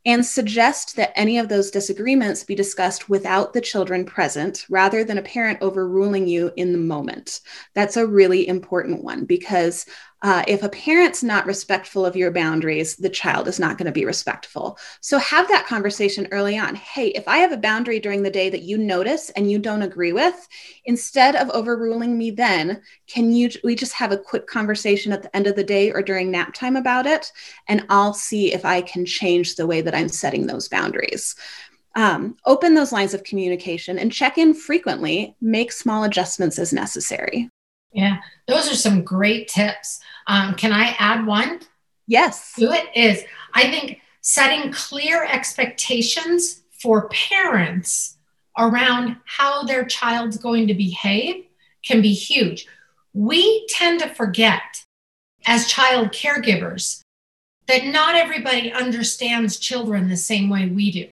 and 0.05 0.23
suggest 0.23 0.95
that 0.95 1.12
any 1.15 1.39
of 1.39 1.49
those 1.49 1.71
disagreements 1.71 2.43
be 2.43 2.53
discussed 2.53 3.10
without 3.10 3.53
the 3.53 3.62
children 3.62 4.05
present 4.05 4.65
rather 4.69 5.03
than 5.03 5.17
a 5.17 5.23
parent 5.23 5.58
overruling 5.62 6.27
you 6.27 6.51
in 6.55 6.71
the 6.71 6.77
moment. 6.77 7.41
That's 7.73 7.97
a 7.97 8.05
really 8.05 8.47
important 8.47 9.03
one 9.03 9.25
because 9.25 9.88
uh, 10.25 10.43
if 10.47 10.63
a 10.63 10.69
parent's 10.69 11.21
not 11.21 11.45
respectful 11.45 12.03
of 12.03 12.15
your 12.15 12.31
boundaries, 12.31 12.95
the 12.95 13.11
child 13.11 13.47
is 13.47 13.59
not 13.59 13.77
going 13.77 13.85
to 13.85 13.91
be 13.91 14.05
respectful. 14.05 14.75
So 14.99 15.19
have 15.19 15.47
that 15.49 15.67
conversation 15.67 16.27
early 16.31 16.57
on. 16.57 16.73
Hey, 16.73 17.09
if 17.09 17.27
I 17.27 17.38
have 17.38 17.51
a 17.51 17.57
boundary 17.57 17.99
during 17.99 18.23
the 18.23 18.31
day 18.31 18.49
that 18.49 18.63
you 18.63 18.79
notice 18.79 19.29
and 19.29 19.51
you 19.51 19.59
don't 19.59 19.83
agree 19.83 20.13
with, 20.13 20.47
instead 20.85 21.35
of 21.35 21.51
overruling 21.51 22.17
me 22.17 22.31
then, 22.31 22.81
can 23.05 23.33
you 23.33 23.51
we 23.63 23.75
just 23.75 23.93
have 23.93 24.11
a 24.11 24.17
quick 24.17 24.47
conversation 24.47 25.11
at 25.11 25.21
the 25.21 25.35
end 25.35 25.45
of 25.45 25.55
the 25.55 25.63
day 25.63 25.91
or 25.91 26.01
during 26.01 26.31
nap 26.31 26.55
time 26.55 26.75
about 26.75 27.05
it? 27.05 27.31
And 27.67 27.85
I'll 27.89 28.15
see 28.15 28.51
if 28.51 28.65
I 28.65 28.81
can 28.81 29.05
change 29.05 29.57
the 29.57 29.67
way 29.67 29.81
that 29.81 29.93
I'm 29.93 30.09
setting 30.09 30.47
those 30.47 30.67
boundaries. 30.67 31.35
Um, 31.93 32.35
open 32.47 32.73
those 32.73 32.91
lines 32.91 33.13
of 33.13 33.23
communication 33.23 33.99
and 33.99 34.11
check 34.11 34.39
in 34.39 34.55
frequently, 34.55 35.35
make 35.39 35.71
small 35.71 36.03
adjustments 36.03 36.57
as 36.57 36.73
necessary. 36.73 37.51
Yeah, 37.95 38.17
those 38.47 38.69
are 38.69 38.75
some 38.75 39.03
great 39.03 39.47
tips. 39.47 40.01
Um, 40.27 40.55
can 40.55 40.71
I 40.71 40.95
add 40.99 41.25
one? 41.25 41.61
Yes. 42.07 42.53
Do 42.57 42.71
it 42.71 42.85
is 42.95 43.23
I 43.53 43.69
think 43.69 44.01
setting 44.21 44.71
clear 44.71 45.23
expectations 45.23 46.61
for 46.71 47.09
parents 47.09 48.17
around 48.57 49.17
how 49.25 49.63
their 49.63 49.85
child's 49.85 50.38
going 50.38 50.67
to 50.67 50.73
behave 50.73 51.45
can 51.83 52.01
be 52.01 52.13
huge. 52.13 52.67
We 53.13 53.65
tend 53.69 54.01
to 54.01 54.09
forget 54.09 54.83
as 55.45 55.67
child 55.67 56.11
caregivers 56.11 57.01
that 57.67 57.85
not 57.85 58.15
everybody 58.15 58.71
understands 58.71 59.57
children 59.57 60.07
the 60.07 60.17
same 60.17 60.49
way 60.49 60.67
we 60.67 60.91
do. 60.91 61.09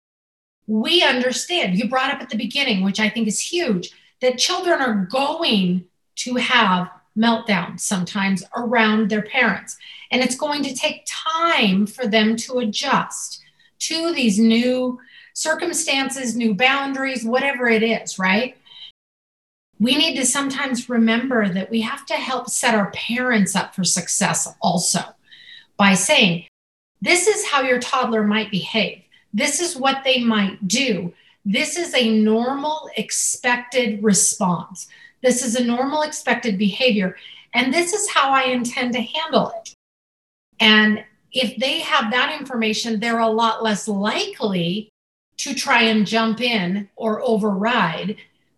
We 0.67 1.03
understand, 1.03 1.77
you 1.77 1.89
brought 1.89 2.13
up 2.13 2.21
at 2.21 2.29
the 2.29 2.37
beginning, 2.37 2.83
which 2.83 2.99
I 2.99 3.09
think 3.09 3.27
is 3.27 3.39
huge, 3.39 3.91
that 4.21 4.37
children 4.37 4.81
are 4.81 5.05
going 5.05 5.85
to 6.15 6.35
have 6.35 6.89
meltdowns 7.17 7.81
sometimes 7.81 8.43
around 8.55 9.09
their 9.09 9.21
parents. 9.21 9.77
And 10.11 10.21
it's 10.21 10.35
going 10.35 10.63
to 10.63 10.75
take 10.75 11.05
time 11.05 11.85
for 11.85 12.07
them 12.07 12.35
to 12.37 12.59
adjust 12.59 13.41
to 13.79 14.13
these 14.13 14.39
new 14.39 14.99
circumstances, 15.33 16.35
new 16.35 16.53
boundaries, 16.53 17.25
whatever 17.25 17.67
it 17.67 17.83
is, 17.83 18.17
right? 18.19 18.55
We 19.79 19.95
need 19.97 20.15
to 20.17 20.25
sometimes 20.25 20.89
remember 20.89 21.49
that 21.49 21.69
we 21.69 21.81
have 21.81 22.05
to 22.05 22.13
help 22.13 22.49
set 22.49 22.75
our 22.75 22.91
parents 22.91 23.55
up 23.55 23.75
for 23.75 23.83
success 23.83 24.47
also 24.61 25.01
by 25.77 25.95
saying, 25.95 26.45
This 27.01 27.27
is 27.27 27.45
how 27.47 27.63
your 27.63 27.79
toddler 27.79 28.23
might 28.23 28.51
behave. 28.51 29.01
This 29.33 29.59
is 29.59 29.75
what 29.75 30.03
they 30.03 30.23
might 30.23 30.67
do. 30.67 31.11
This 31.43 31.75
is 31.75 31.93
a 31.93 32.17
normal, 32.21 32.89
expected 32.95 34.01
response. 34.03 34.87
This 35.23 35.43
is 35.43 35.55
a 35.55 35.63
normal 35.63 36.03
expected 36.03 36.57
behavior. 36.59 37.15
And 37.55 37.73
this 37.73 37.93
is 37.93 38.09
how 38.09 38.31
I 38.31 38.43
intend 38.43 38.93
to 38.93 39.01
handle 39.01 39.51
it. 39.57 39.73
And 40.59 41.03
if 41.31 41.57
they 41.57 41.79
have 41.79 42.11
that 42.11 42.37
information, 42.39 42.99
they're 42.99 43.19
a 43.19 43.27
lot 43.27 43.63
less 43.63 43.87
likely 43.87 44.89
to 45.37 45.55
try 45.55 45.83
and 45.83 46.05
jump 46.05 46.41
in 46.41 46.89
or 46.95 47.21
override 47.21 48.17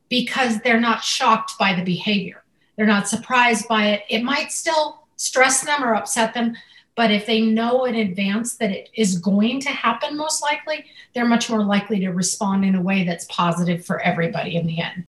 because 0.10 0.60
they're 0.60 0.80
not 0.80 1.04
shocked 1.04 1.54
by 1.58 1.74
the 1.74 1.84
behavior. 1.84 2.44
They're 2.76 2.86
not 2.86 3.08
surprised 3.08 3.68
by 3.68 3.88
it. 3.92 4.04
It 4.10 4.24
might 4.24 4.52
still 4.52 5.08
stress 5.16 5.62
them 5.62 5.84
or 5.84 5.96
upset 5.96 6.34
them, 6.34 6.56
but 6.96 7.12
if 7.12 7.26
they 7.26 7.42
know 7.42 7.86
in 7.86 7.96
advance 7.96 8.56
that 8.58 8.72
it 8.72 8.90
is 8.94 9.18
going 9.18 9.62
to 9.62 9.70
happen, 9.70 10.18
most 10.18 10.42
likely, 10.42 10.86
they're 11.14 11.26
much 11.26 11.50
more 11.50 11.64
likely 11.64 12.00
to 12.02 12.10
respond 12.10 12.66
in 12.66 12.76
a 12.76 12.82
way 12.82 13.06
that's 13.06 13.26
positive 13.26 13.86
for 13.86 14.00
everybody 14.02 14.58
in 14.58 14.68
the 14.68 14.82
end. 14.82 15.05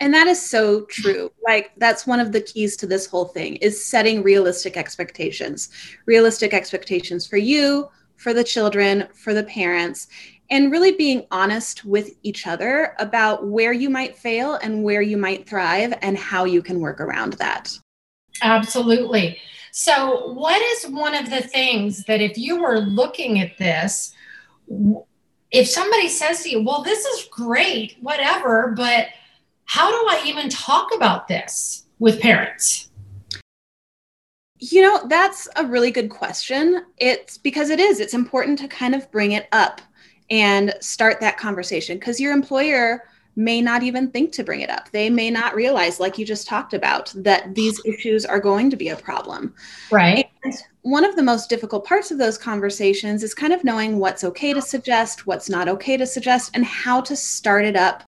And 0.00 0.12
that 0.12 0.26
is 0.26 0.50
so 0.50 0.82
true. 0.86 1.32
Like 1.46 1.72
that's 1.78 2.06
one 2.06 2.20
of 2.20 2.32
the 2.32 2.40
keys 2.40 2.76
to 2.78 2.86
this 2.86 3.06
whole 3.06 3.26
thing 3.26 3.56
is 3.56 3.82
setting 3.82 4.22
realistic 4.22 4.76
expectations. 4.76 5.70
Realistic 6.04 6.52
expectations 6.52 7.26
for 7.26 7.38
you, 7.38 7.88
for 8.16 8.34
the 8.34 8.44
children, 8.44 9.08
for 9.14 9.32
the 9.32 9.44
parents, 9.44 10.08
and 10.50 10.70
really 10.70 10.92
being 10.92 11.26
honest 11.30 11.84
with 11.84 12.10
each 12.22 12.46
other 12.46 12.94
about 12.98 13.46
where 13.46 13.72
you 13.72 13.90
might 13.90 14.16
fail 14.16 14.54
and 14.54 14.82
where 14.82 15.02
you 15.02 15.16
might 15.16 15.48
thrive 15.48 15.94
and 16.02 16.16
how 16.16 16.44
you 16.44 16.62
can 16.62 16.80
work 16.80 17.00
around 17.00 17.34
that. 17.34 17.76
Absolutely. 18.42 19.38
So, 19.72 20.32
what 20.32 20.60
is 20.60 20.90
one 20.90 21.14
of 21.14 21.30
the 21.30 21.42
things 21.42 22.04
that 22.04 22.20
if 22.20 22.38
you 22.38 22.60
were 22.60 22.80
looking 22.80 23.40
at 23.40 23.58
this, 23.58 24.12
if 25.50 25.68
somebody 25.68 26.08
says 26.08 26.42
to 26.42 26.50
you, 26.50 26.62
well, 26.62 26.82
this 26.82 27.04
is 27.04 27.28
great, 27.30 27.96
whatever, 28.00 28.72
but 28.76 29.08
how 29.66 29.90
do 29.90 30.08
I 30.08 30.22
even 30.26 30.48
talk 30.48 30.94
about 30.94 31.28
this 31.28 31.86
with 31.98 32.20
parents? 32.20 32.90
You 34.58 34.80
know, 34.80 35.06
that's 35.08 35.48
a 35.56 35.66
really 35.66 35.90
good 35.90 36.08
question. 36.08 36.86
It's 36.96 37.36
because 37.36 37.70
it 37.70 37.78
is, 37.78 38.00
it's 38.00 38.14
important 38.14 38.58
to 38.60 38.68
kind 38.68 38.94
of 38.94 39.10
bring 39.10 39.32
it 39.32 39.48
up 39.52 39.82
and 40.30 40.74
start 40.80 41.20
that 41.20 41.36
conversation 41.36 41.98
because 41.98 42.18
your 42.18 42.32
employer 42.32 43.04
may 43.38 43.60
not 43.60 43.82
even 43.82 44.10
think 44.10 44.32
to 44.32 44.42
bring 44.42 44.62
it 44.62 44.70
up. 44.70 44.90
They 44.92 45.10
may 45.10 45.30
not 45.30 45.54
realize, 45.54 46.00
like 46.00 46.16
you 46.16 46.24
just 46.24 46.48
talked 46.48 46.72
about, 46.72 47.12
that 47.16 47.54
these 47.54 47.78
issues 47.84 48.24
are 48.24 48.40
going 48.40 48.70
to 48.70 48.76
be 48.76 48.88
a 48.88 48.96
problem. 48.96 49.54
Right. 49.90 50.30
And 50.42 50.54
one 50.82 51.04
of 51.04 51.16
the 51.16 51.22
most 51.22 51.50
difficult 51.50 51.84
parts 51.84 52.10
of 52.10 52.16
those 52.16 52.38
conversations 52.38 53.22
is 53.22 53.34
kind 53.34 53.52
of 53.52 53.62
knowing 53.62 53.98
what's 53.98 54.24
okay 54.24 54.54
to 54.54 54.62
suggest, 54.62 55.26
what's 55.26 55.50
not 55.50 55.68
okay 55.68 55.98
to 55.98 56.06
suggest, 56.06 56.52
and 56.54 56.64
how 56.64 57.02
to 57.02 57.14
start 57.14 57.66
it 57.66 57.76
up 57.76 58.04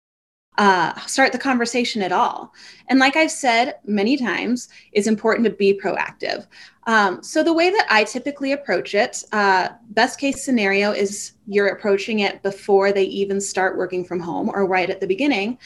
uh, 0.57 0.97
start 1.01 1.31
the 1.31 1.37
conversation 1.37 2.01
at 2.01 2.11
all. 2.11 2.53
And 2.87 2.99
like 2.99 3.15
I've 3.15 3.31
said 3.31 3.75
many 3.85 4.17
times, 4.17 4.69
it's 4.91 5.07
important 5.07 5.45
to 5.45 5.51
be 5.51 5.79
proactive. 5.79 6.47
Um, 6.87 7.23
so 7.23 7.43
the 7.43 7.53
way 7.53 7.71
that 7.71 7.87
I 7.89 8.03
typically 8.03 8.51
approach 8.51 8.93
it, 8.93 9.23
uh, 9.31 9.69
best 9.89 10.19
case 10.19 10.45
scenario 10.45 10.91
is 10.91 11.33
you're 11.47 11.67
approaching 11.67 12.19
it 12.19 12.43
before 12.43 12.91
they 12.91 13.05
even 13.05 13.41
start 13.41 13.77
working 13.77 14.05
from 14.05 14.19
home 14.19 14.49
or 14.53 14.67
right 14.67 14.89
at 14.89 14.99
the 14.99 15.07
beginning. 15.07 15.57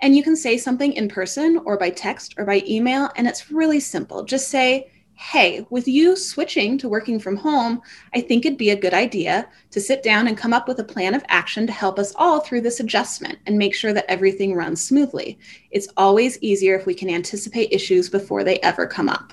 And 0.00 0.16
you 0.16 0.22
can 0.22 0.36
say 0.36 0.56
something 0.56 0.92
in 0.92 1.08
person 1.08 1.60
or 1.64 1.76
by 1.76 1.90
text 1.90 2.34
or 2.38 2.44
by 2.44 2.62
email, 2.66 3.10
and 3.16 3.26
it's 3.26 3.50
really 3.50 3.80
simple. 3.80 4.24
Just 4.24 4.48
say, 4.48 4.90
hey, 5.20 5.66
with 5.68 5.88
you 5.88 6.14
switching 6.14 6.78
to 6.78 6.88
working 6.88 7.18
from 7.18 7.36
home, 7.36 7.82
I 8.14 8.20
think 8.20 8.46
it'd 8.46 8.56
be 8.56 8.70
a 8.70 8.80
good 8.80 8.94
idea 8.94 9.48
to 9.72 9.80
sit 9.80 10.04
down 10.04 10.28
and 10.28 10.38
come 10.38 10.54
up 10.54 10.68
with 10.68 10.78
a 10.78 10.84
plan 10.84 11.12
of 11.12 11.24
action 11.26 11.66
to 11.66 11.72
help 11.72 11.98
us 11.98 12.14
all 12.14 12.38
through 12.38 12.60
this 12.60 12.78
adjustment 12.78 13.36
and 13.44 13.58
make 13.58 13.74
sure 13.74 13.92
that 13.92 14.08
everything 14.08 14.54
runs 14.54 14.80
smoothly. 14.80 15.36
It's 15.72 15.88
always 15.96 16.40
easier 16.40 16.78
if 16.78 16.86
we 16.86 16.94
can 16.94 17.10
anticipate 17.10 17.72
issues 17.72 18.08
before 18.08 18.44
they 18.44 18.60
ever 18.60 18.86
come 18.86 19.08
up. 19.08 19.32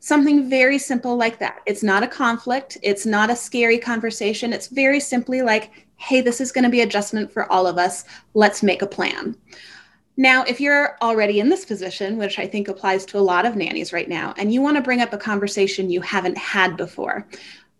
Something 0.00 0.50
very 0.50 0.76
simple 0.78 1.16
like 1.16 1.38
that. 1.38 1.60
It's 1.64 1.82
not 1.82 2.02
a 2.02 2.08
conflict, 2.08 2.76
it's 2.82 3.06
not 3.06 3.30
a 3.30 3.36
scary 3.36 3.78
conversation. 3.78 4.52
It's 4.52 4.68
very 4.68 5.00
simply 5.00 5.40
like, 5.40 5.86
hey, 5.96 6.20
this 6.20 6.38
is 6.38 6.52
going 6.52 6.64
to 6.64 6.70
be 6.70 6.82
adjustment 6.82 7.32
for 7.32 7.50
all 7.50 7.66
of 7.66 7.78
us. 7.78 8.04
Let's 8.34 8.62
make 8.62 8.82
a 8.82 8.86
plan. 8.86 9.36
Now, 10.16 10.44
if 10.44 10.60
you're 10.60 10.96
already 11.00 11.40
in 11.40 11.48
this 11.48 11.64
position, 11.64 12.18
which 12.18 12.38
I 12.38 12.46
think 12.46 12.68
applies 12.68 13.06
to 13.06 13.18
a 13.18 13.20
lot 13.20 13.46
of 13.46 13.56
nannies 13.56 13.92
right 13.92 14.08
now, 14.08 14.34
and 14.36 14.52
you 14.52 14.60
want 14.60 14.76
to 14.76 14.82
bring 14.82 15.00
up 15.00 15.12
a 15.12 15.18
conversation 15.18 15.90
you 15.90 16.02
haven't 16.02 16.36
had 16.36 16.76
before, 16.76 17.26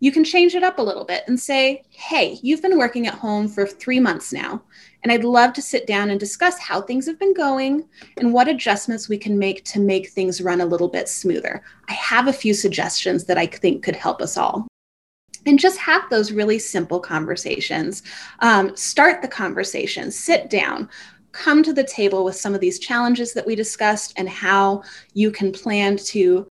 you 0.00 0.10
can 0.10 0.24
change 0.24 0.54
it 0.54 0.64
up 0.64 0.78
a 0.78 0.82
little 0.82 1.04
bit 1.04 1.22
and 1.28 1.38
say, 1.38 1.84
Hey, 1.90 2.38
you've 2.42 2.62
been 2.62 2.78
working 2.78 3.06
at 3.06 3.14
home 3.14 3.48
for 3.48 3.66
three 3.66 4.00
months 4.00 4.32
now, 4.32 4.62
and 5.02 5.12
I'd 5.12 5.24
love 5.24 5.52
to 5.52 5.62
sit 5.62 5.86
down 5.86 6.10
and 6.10 6.18
discuss 6.18 6.58
how 6.58 6.80
things 6.80 7.06
have 7.06 7.18
been 7.18 7.34
going 7.34 7.86
and 8.16 8.32
what 8.32 8.48
adjustments 8.48 9.08
we 9.08 9.18
can 9.18 9.38
make 9.38 9.64
to 9.66 9.78
make 9.78 10.08
things 10.08 10.40
run 10.40 10.62
a 10.62 10.66
little 10.66 10.88
bit 10.88 11.08
smoother. 11.08 11.62
I 11.88 11.92
have 11.92 12.28
a 12.28 12.32
few 12.32 12.54
suggestions 12.54 13.24
that 13.24 13.38
I 13.38 13.46
think 13.46 13.84
could 13.84 13.96
help 13.96 14.22
us 14.22 14.36
all 14.36 14.66
and 15.46 15.58
just 15.58 15.78
have 15.78 16.08
those 16.08 16.32
really 16.32 16.58
simple 16.58 17.00
conversations. 17.00 18.02
Um, 18.40 18.76
start 18.76 19.22
the 19.22 19.28
conversation, 19.28 20.10
sit 20.10 20.50
down, 20.50 20.88
come 21.32 21.62
to 21.62 21.72
the 21.72 21.84
table 21.84 22.24
with 22.24 22.36
some 22.36 22.54
of 22.54 22.60
these 22.60 22.78
challenges 22.78 23.32
that 23.32 23.46
we 23.46 23.54
discussed 23.54 24.12
and 24.16 24.28
how 24.28 24.82
you 25.14 25.30
can 25.30 25.50
plan 25.52 25.96
to 25.96 26.46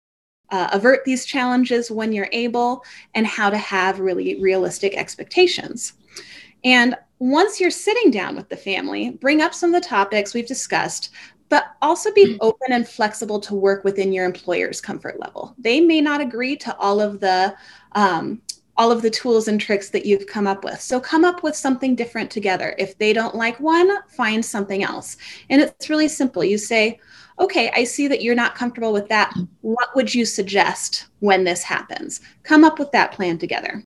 uh, 0.51 0.69
avert 0.73 1.05
these 1.05 1.27
challenges 1.27 1.91
when 1.91 2.13
you're 2.13 2.29
able 2.33 2.83
and 3.15 3.27
how 3.27 3.51
to 3.51 3.59
have 3.59 4.01
really 4.01 4.41
realistic 4.41 4.97
expectations. 4.97 5.95
And 6.65 6.97
once 7.19 7.61
you're 7.61 7.71
sitting 7.71 8.11
down 8.11 8.37
with 8.37 8.49
the 8.49 8.57
family, 8.57 9.11
bring 9.11 9.41
up 9.43 9.53
some 9.53 9.75
of 9.75 9.83
the 9.83 9.89
topics 9.89 10.35
we've 10.35 10.47
discussed, 10.47 11.11
but 11.49 11.77
also 11.83 12.13
be 12.13 12.27
mm-hmm. 12.27 12.37
open 12.41 12.73
and 12.73 12.89
flexible 12.89 13.41
to 13.41 13.55
work 13.55 13.85
within 13.85 14.13
your 14.13 14.25
employer's 14.25 14.81
comfort 14.81 15.19
level. 15.21 15.55
They 15.59 15.81
may 15.81 16.01
not 16.01 16.21
agree 16.21 16.57
to 16.59 16.77
all 16.77 17.01
of 17.01 17.21
the 17.21 17.55
um, 17.93 18.41
all 18.79 18.93
of 18.93 19.03
the 19.03 19.11
tools 19.11 19.49
and 19.49 19.61
tricks 19.61 19.91
that 19.91 20.07
you've 20.07 20.29
come 20.29 20.47
up 20.47 20.63
with. 20.63 20.81
So 20.81 21.01
come 21.01 21.25
up 21.25 21.43
with 21.43 21.57
something 21.57 21.97
different 21.97 22.31
together. 22.31 22.77
If 22.79 22.97
they 22.97 23.13
don't 23.13 23.35
like 23.35 23.59
one, 23.59 23.91
find 24.09 24.45
something 24.45 24.85
else. 24.85 25.17
And 25.51 25.61
it's 25.61 25.91
really 25.91 26.09
simple. 26.09 26.45
You 26.45 26.59
say, 26.59 27.01
okay, 27.41 27.71
I 27.75 27.83
see 27.83 28.07
that 28.07 28.23
you're 28.23 28.37
not 28.37 28.55
comfortable 28.55 28.93
with 28.93 29.09
that. 29.09 29.35
What 29.63 29.89
would 29.97 30.15
you 30.15 30.25
suggest 30.25 31.09
when 31.19 31.43
this 31.43 31.65
happens? 31.65 32.21
Come 32.45 32.63
up 32.63 32.79
with 32.79 32.93
that 32.93 33.13
plan 33.13 33.37
together. 33.37 33.83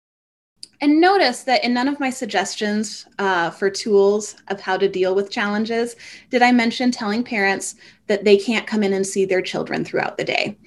And 0.82 1.00
notice 1.00 1.44
that 1.44 1.64
in 1.64 1.72
none 1.72 1.86
of 1.86 2.00
my 2.00 2.10
suggestions 2.10 3.06
uh, 3.20 3.50
for 3.50 3.70
tools 3.70 4.34
of 4.48 4.60
how 4.60 4.76
to 4.76 4.88
deal 4.88 5.14
with 5.14 5.30
challenges 5.30 5.94
did 6.28 6.42
I 6.42 6.50
mention 6.50 6.90
telling 6.90 7.22
parents 7.22 7.76
that 8.08 8.24
they 8.24 8.36
can't 8.36 8.66
come 8.66 8.82
in 8.82 8.92
and 8.92 9.06
see 9.06 9.24
their 9.24 9.42
children 9.42 9.84
throughout 9.84 10.18
the 10.18 10.24
day 10.24 10.58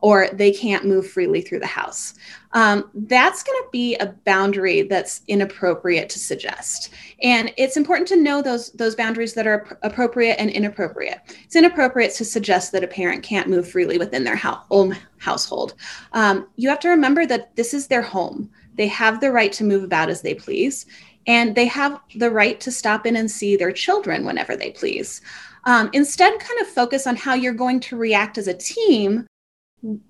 or 0.00 0.28
they 0.32 0.52
can't 0.52 0.84
move 0.84 1.08
freely 1.08 1.40
through 1.40 1.58
the 1.58 1.66
house. 1.66 2.14
Um, 2.52 2.90
that's 2.94 3.42
going 3.42 3.60
to 3.62 3.68
be 3.72 3.96
a 3.96 4.14
boundary 4.24 4.82
that's 4.82 5.22
inappropriate 5.28 6.08
to 6.10 6.18
suggest. 6.18 6.90
And 7.22 7.52
it's 7.56 7.76
important 7.76 8.08
to 8.08 8.16
know 8.16 8.40
those, 8.40 8.70
those 8.72 8.94
boundaries 8.94 9.34
that 9.34 9.46
are 9.46 9.78
appropriate 9.82 10.36
and 10.38 10.50
inappropriate. 10.50 11.20
It's 11.44 11.56
inappropriate 11.56 12.14
to 12.14 12.24
suggest 12.24 12.72
that 12.72 12.84
a 12.84 12.88
parent 12.88 13.22
can't 13.22 13.48
move 13.48 13.68
freely 13.68 13.98
within 13.98 14.24
their 14.24 14.36
ho- 14.36 14.60
own 14.70 14.96
household. 15.18 15.74
Um, 16.12 16.48
you 16.56 16.68
have 16.68 16.80
to 16.80 16.88
remember 16.88 17.26
that 17.26 17.54
this 17.56 17.74
is 17.74 17.88
their 17.88 18.02
home. 18.02 18.50
They 18.76 18.88
have 18.88 19.20
the 19.20 19.32
right 19.32 19.52
to 19.54 19.64
move 19.64 19.82
about 19.82 20.08
as 20.08 20.22
they 20.22 20.34
please, 20.34 20.86
and 21.26 21.54
they 21.54 21.66
have 21.66 22.00
the 22.14 22.30
right 22.30 22.60
to 22.60 22.70
stop 22.70 23.04
in 23.04 23.16
and 23.16 23.30
see 23.30 23.56
their 23.56 23.72
children 23.72 24.24
whenever 24.24 24.56
they 24.56 24.70
please. 24.70 25.20
Um, 25.64 25.90
instead, 25.92 26.38
kind 26.38 26.60
of 26.60 26.68
focus 26.68 27.06
on 27.06 27.16
how 27.16 27.34
you're 27.34 27.52
going 27.52 27.80
to 27.80 27.96
react 27.96 28.38
as 28.38 28.46
a 28.46 28.54
team 28.54 29.26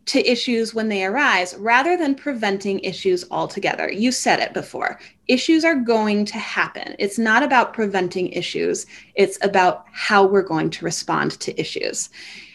to 0.07 0.31
issues 0.31 0.75
when 0.75 0.89
they 0.89 1.05
arise 1.05 1.55
rather 1.57 1.97
than 1.97 2.15
preventing 2.15 2.79
issues 2.81 3.25
altogether. 3.31 3.91
You 3.93 4.13
said 4.13 4.41
it 4.41 4.55
before. 4.55 4.99
Issues 5.27 5.65
are 5.65 5.75
going 5.75 6.25
to 6.27 6.39
happen. 6.39 6.97
It's 6.99 7.19
not 7.19 7.43
about 7.43 7.75
preventing 7.75 8.29
issues, 8.29 8.87
it's 9.15 9.39
about 9.43 9.85
how 9.93 10.25
we're 10.25 10.43
going 10.43 10.71
to 10.71 10.85
respond 10.85 11.33
to 11.41 11.61
issues. 11.61 12.09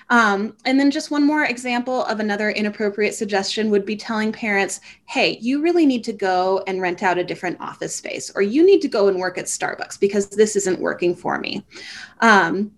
Um, 0.10 0.56
and 0.66 0.80
then, 0.80 0.92
just 0.92 1.12
one 1.12 1.26
more 1.26 1.46
example 1.46 2.04
of 2.06 2.20
another 2.20 2.50
inappropriate 2.50 3.16
suggestion 3.16 3.70
would 3.70 3.86
be 3.86 3.96
telling 3.96 4.32
parents, 4.32 4.82
hey, 5.06 5.38
you 5.40 5.62
really 5.62 5.86
need 5.86 6.04
to 6.04 6.14
go 6.14 6.64
and 6.68 6.82
rent 6.82 7.04
out 7.04 7.18
a 7.18 7.24
different 7.24 7.60
office 7.62 7.96
space, 7.96 8.32
or 8.36 8.42
you 8.42 8.66
need 8.66 8.82
to 8.82 8.88
go 8.88 9.08
and 9.08 9.18
work 9.18 9.38
at 9.38 9.46
Starbucks 9.46 10.00
because 10.00 10.30
this 10.30 10.56
isn't 10.56 10.80
working 10.80 11.16
for 11.16 11.40
me. 11.40 11.66
Um, 12.20 12.72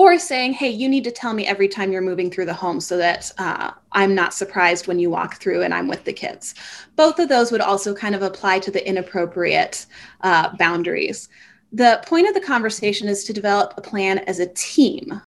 or 0.00 0.18
saying, 0.18 0.54
hey, 0.54 0.70
you 0.70 0.88
need 0.88 1.04
to 1.04 1.10
tell 1.10 1.34
me 1.34 1.46
every 1.46 1.68
time 1.68 1.92
you're 1.92 2.00
moving 2.00 2.30
through 2.30 2.46
the 2.46 2.54
home 2.54 2.80
so 2.80 2.96
that 2.96 3.30
uh, 3.36 3.70
I'm 3.92 4.14
not 4.14 4.32
surprised 4.32 4.86
when 4.86 4.98
you 4.98 5.10
walk 5.10 5.34
through 5.34 5.60
and 5.60 5.74
I'm 5.74 5.88
with 5.88 6.04
the 6.04 6.12
kids. 6.14 6.54
Both 6.96 7.18
of 7.18 7.28
those 7.28 7.52
would 7.52 7.60
also 7.60 7.94
kind 7.94 8.14
of 8.14 8.22
apply 8.22 8.60
to 8.60 8.70
the 8.70 8.88
inappropriate 8.88 9.84
uh, 10.22 10.56
boundaries. 10.56 11.28
The 11.74 12.02
point 12.06 12.26
of 12.26 12.32
the 12.32 12.40
conversation 12.40 13.08
is 13.08 13.24
to 13.24 13.34
develop 13.34 13.74
a 13.76 13.82
plan 13.82 14.20
as 14.20 14.38
a 14.38 14.50
team 14.54 15.20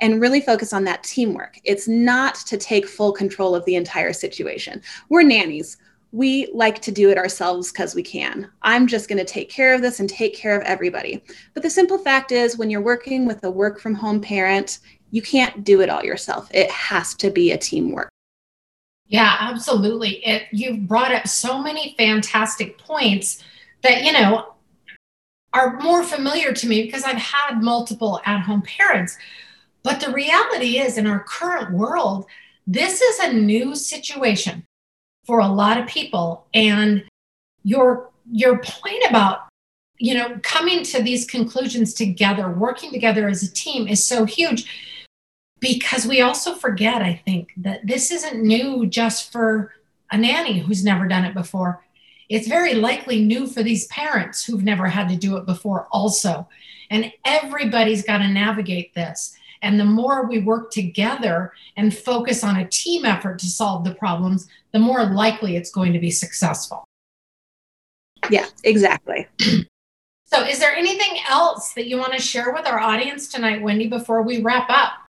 and 0.00 0.20
really 0.20 0.40
focus 0.40 0.72
on 0.72 0.82
that 0.86 1.04
teamwork. 1.04 1.60
It's 1.62 1.86
not 1.86 2.34
to 2.46 2.56
take 2.56 2.88
full 2.88 3.12
control 3.12 3.54
of 3.54 3.64
the 3.64 3.76
entire 3.76 4.12
situation. 4.12 4.82
We're 5.08 5.22
nannies 5.22 5.76
we 6.12 6.48
like 6.54 6.80
to 6.82 6.92
do 6.92 7.10
it 7.10 7.18
ourselves 7.18 7.70
because 7.70 7.94
we 7.94 8.02
can. 8.02 8.50
I'm 8.62 8.86
just 8.86 9.08
going 9.08 9.18
to 9.18 9.24
take 9.24 9.50
care 9.50 9.74
of 9.74 9.82
this 9.82 10.00
and 10.00 10.08
take 10.08 10.34
care 10.34 10.56
of 10.56 10.62
everybody. 10.64 11.22
But 11.52 11.62
the 11.62 11.70
simple 11.70 11.98
fact 11.98 12.32
is, 12.32 12.56
when 12.56 12.70
you're 12.70 12.80
working 12.80 13.26
with 13.26 13.44
a 13.44 13.50
work 13.50 13.80
from 13.80 13.94
home 13.94 14.20
parent, 14.20 14.78
you 15.10 15.22
can't 15.22 15.64
do 15.64 15.80
it 15.80 15.90
all 15.90 16.04
yourself. 16.04 16.48
It 16.52 16.70
has 16.70 17.14
to 17.16 17.30
be 17.30 17.52
a 17.52 17.58
teamwork. 17.58 18.08
Yeah, 19.08 19.36
absolutely. 19.40 20.24
It 20.26 20.44
you've 20.52 20.86
brought 20.86 21.12
up 21.12 21.28
so 21.28 21.62
many 21.62 21.94
fantastic 21.96 22.78
points 22.78 23.42
that, 23.82 24.04
you 24.04 24.12
know, 24.12 24.54
are 25.52 25.78
more 25.80 26.02
familiar 26.02 26.52
to 26.52 26.68
me 26.68 26.82
because 26.82 27.04
I've 27.04 27.16
had 27.16 27.62
multiple 27.62 28.20
at-home 28.26 28.62
parents. 28.62 29.16
But 29.82 30.00
the 30.00 30.12
reality 30.12 30.78
is 30.78 30.98
in 30.98 31.06
our 31.06 31.20
current 31.20 31.72
world, 31.72 32.26
this 32.66 33.00
is 33.00 33.20
a 33.20 33.32
new 33.32 33.76
situation 33.76 34.66
for 35.26 35.40
a 35.40 35.48
lot 35.48 35.78
of 35.78 35.86
people. 35.86 36.46
And 36.54 37.04
your 37.64 38.10
your 38.30 38.58
point 38.58 39.02
about 39.08 39.40
you 39.98 40.14
know 40.14 40.38
coming 40.42 40.82
to 40.84 41.02
these 41.02 41.24
conclusions 41.24 41.94
together, 41.94 42.50
working 42.50 42.92
together 42.92 43.28
as 43.28 43.42
a 43.42 43.52
team 43.52 43.88
is 43.88 44.04
so 44.04 44.24
huge 44.24 44.66
because 45.60 46.06
we 46.06 46.20
also 46.20 46.54
forget, 46.54 47.02
I 47.02 47.20
think, 47.24 47.52
that 47.56 47.86
this 47.86 48.10
isn't 48.10 48.42
new 48.42 48.86
just 48.86 49.32
for 49.32 49.72
a 50.10 50.18
nanny 50.18 50.60
who's 50.60 50.84
never 50.84 51.08
done 51.08 51.24
it 51.24 51.34
before. 51.34 51.84
It's 52.28 52.48
very 52.48 52.74
likely 52.74 53.24
new 53.24 53.46
for 53.46 53.62
these 53.62 53.86
parents 53.86 54.44
who've 54.44 54.64
never 54.64 54.86
had 54.86 55.08
to 55.08 55.16
do 55.16 55.36
it 55.36 55.46
before, 55.46 55.88
also. 55.92 56.48
And 56.90 57.12
everybody's 57.24 58.04
got 58.04 58.18
to 58.18 58.28
navigate 58.28 58.94
this. 58.94 59.36
And 59.66 59.80
the 59.80 59.84
more 59.84 60.28
we 60.28 60.38
work 60.38 60.70
together 60.70 61.52
and 61.76 61.92
focus 61.92 62.44
on 62.44 62.54
a 62.54 62.68
team 62.68 63.04
effort 63.04 63.40
to 63.40 63.46
solve 63.46 63.82
the 63.82 63.96
problems, 63.96 64.46
the 64.72 64.78
more 64.78 65.04
likely 65.06 65.56
it's 65.56 65.72
going 65.72 65.92
to 65.92 65.98
be 65.98 66.12
successful. 66.12 66.84
Yeah, 68.30 68.46
exactly. 68.62 69.26
So, 70.28 70.42
is 70.42 70.58
there 70.58 70.74
anything 70.74 71.20
else 71.28 71.72
that 71.74 71.86
you 71.86 71.98
want 71.98 72.12
to 72.12 72.20
share 72.20 72.52
with 72.52 72.66
our 72.66 72.80
audience 72.80 73.28
tonight, 73.28 73.62
Wendy, 73.62 73.86
before 73.86 74.22
we 74.22 74.42
wrap 74.42 74.68
up? 74.68 75.05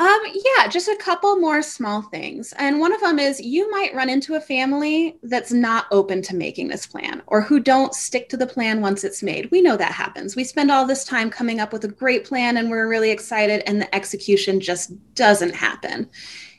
Um, 0.00 0.18
yeah, 0.32 0.66
just 0.66 0.88
a 0.88 0.96
couple 0.96 1.36
more 1.36 1.60
small 1.60 2.00
things. 2.00 2.54
And 2.56 2.80
one 2.80 2.94
of 2.94 3.02
them 3.02 3.18
is 3.18 3.38
you 3.38 3.70
might 3.70 3.94
run 3.94 4.08
into 4.08 4.34
a 4.34 4.40
family 4.40 5.18
that's 5.24 5.52
not 5.52 5.88
open 5.90 6.22
to 6.22 6.34
making 6.34 6.68
this 6.68 6.86
plan 6.86 7.20
or 7.26 7.42
who 7.42 7.60
don't 7.60 7.92
stick 7.94 8.30
to 8.30 8.38
the 8.38 8.46
plan 8.46 8.80
once 8.80 9.04
it's 9.04 9.22
made. 9.22 9.50
We 9.50 9.60
know 9.60 9.76
that 9.76 9.92
happens. 9.92 10.34
We 10.34 10.44
spend 10.44 10.70
all 10.70 10.86
this 10.86 11.04
time 11.04 11.28
coming 11.28 11.60
up 11.60 11.70
with 11.70 11.84
a 11.84 11.88
great 11.88 12.24
plan 12.24 12.56
and 12.56 12.70
we're 12.70 12.88
really 12.88 13.10
excited, 13.10 13.62
and 13.66 13.82
the 13.82 13.94
execution 13.94 14.58
just 14.58 14.90
doesn't 15.14 15.54
happen. 15.54 16.08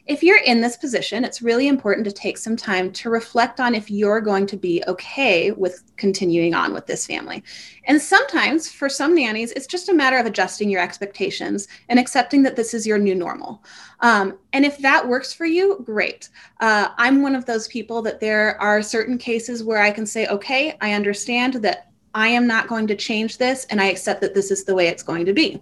If 0.08 0.24
you're 0.24 0.42
in 0.44 0.62
this 0.62 0.78
position, 0.78 1.24
it's 1.24 1.42
really 1.42 1.68
important 1.68 2.06
to 2.06 2.12
take 2.12 2.38
some 2.38 2.56
time 2.56 2.92
to 2.94 3.10
reflect 3.10 3.60
on 3.60 3.76
if 3.76 3.92
you're 3.92 4.22
going 4.22 4.48
to 4.48 4.58
be 4.58 4.84
okay 4.88 5.52
with 5.52 5.84
continuing 5.96 6.54
on 6.54 6.74
with 6.74 6.88
this 6.88 7.06
family. 7.06 7.44
And 7.86 8.02
sometimes, 8.02 8.72
for 8.72 8.90
some 8.90 9.16
nannies, 9.16 9.52
it's 9.52 9.68
just 9.68 9.90
a 9.90 9.94
matter 9.94 10.18
of 10.18 10.26
adjusting 10.26 10.70
your 10.70 10.82
expectations 10.82 11.68
and 11.90 12.00
accepting 12.00 12.42
that 12.44 12.56
this 12.56 12.74
is 12.74 12.88
your 12.88 12.98
new 12.98 13.16
normal. 13.16 13.64
Um, 14.00 14.40
and 14.54 14.66
if 14.66 14.80
that 14.80 15.08
works 15.08 15.34
for 15.34 15.46
you, 15.46 15.82
great. 15.86 16.30
Uh, 16.60 16.90
I'm 16.98 17.22
one 17.22 17.36
of 17.36 17.46
those 17.46 17.68
people 17.68 18.02
that 18.02 18.20
there 18.20 18.60
are 18.62 18.82
certain 18.82 19.18
cases 19.18 19.64
where 19.64 19.82
I 19.82 19.92
can 19.92 20.06
say, 20.06 20.28
okay, 20.28 20.78
I 20.82 20.94
understand 20.94 21.56
that 21.56 21.92
I 22.14 22.28
am 22.28 22.48
not 22.48 22.68
going 22.68 22.88
to 22.88 22.96
change 22.96 23.38
this, 23.38 23.66
and 23.70 23.80
I 23.80 23.86
accept 23.86 24.22
that 24.22 24.34
this 24.34 24.52
is 24.52 24.66
the 24.66 24.76
way 24.76 24.88
it's 24.88 25.04
going 25.04 25.26
to 25.26 25.34
be. 25.34 25.62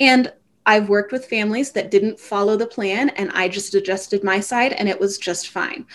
And 0.00 0.32
I've 0.66 0.88
worked 0.88 1.12
with 1.12 1.26
families 1.26 1.72
that 1.72 1.90
didn't 1.90 2.20
follow 2.20 2.56
the 2.56 2.66
plan 2.66 3.10
and 3.10 3.30
I 3.32 3.48
just 3.48 3.74
adjusted 3.74 4.22
my 4.22 4.40
side 4.40 4.72
and 4.74 4.88
it 4.88 5.00
was 5.00 5.16
just 5.16 5.48
fine. 5.48 5.86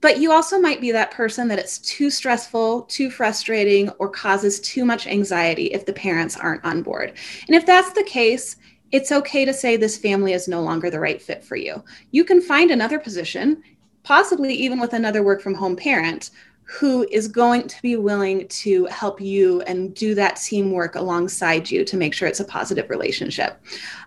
But 0.00 0.18
you 0.18 0.32
also 0.32 0.58
might 0.58 0.80
be 0.80 0.92
that 0.92 1.10
person 1.10 1.48
that 1.48 1.58
it's 1.58 1.78
too 1.78 2.10
stressful, 2.10 2.82
too 2.82 3.10
frustrating, 3.10 3.90
or 3.98 4.08
causes 4.08 4.60
too 4.60 4.84
much 4.84 5.06
anxiety 5.06 5.66
if 5.66 5.84
the 5.84 5.92
parents 5.92 6.36
aren't 6.36 6.64
on 6.64 6.82
board. 6.82 7.14
And 7.46 7.56
if 7.56 7.66
that's 7.66 7.92
the 7.92 8.04
case, 8.04 8.56
it's 8.92 9.12
okay 9.12 9.44
to 9.44 9.52
say 9.52 9.76
this 9.76 9.98
family 9.98 10.32
is 10.32 10.48
no 10.48 10.62
longer 10.62 10.90
the 10.90 11.00
right 11.00 11.20
fit 11.20 11.44
for 11.44 11.56
you. 11.56 11.84
You 12.12 12.24
can 12.24 12.40
find 12.40 12.70
another 12.70 12.98
position, 12.98 13.62
possibly 14.02 14.54
even 14.54 14.80
with 14.80 14.94
another 14.94 15.22
work 15.22 15.42
from 15.42 15.54
home 15.54 15.76
parent, 15.76 16.30
who 16.70 17.04
is 17.10 17.26
going 17.26 17.66
to 17.66 17.82
be 17.82 17.96
willing 17.96 18.46
to 18.46 18.84
help 18.86 19.20
you 19.20 19.60
and 19.62 19.92
do 19.94 20.14
that 20.14 20.36
teamwork 20.36 20.94
alongside 20.94 21.68
you 21.68 21.84
to 21.84 21.96
make 21.96 22.14
sure 22.14 22.28
it's 22.28 22.38
a 22.38 22.44
positive 22.44 22.88
relationship. 22.90 23.60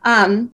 Um, 0.04 0.50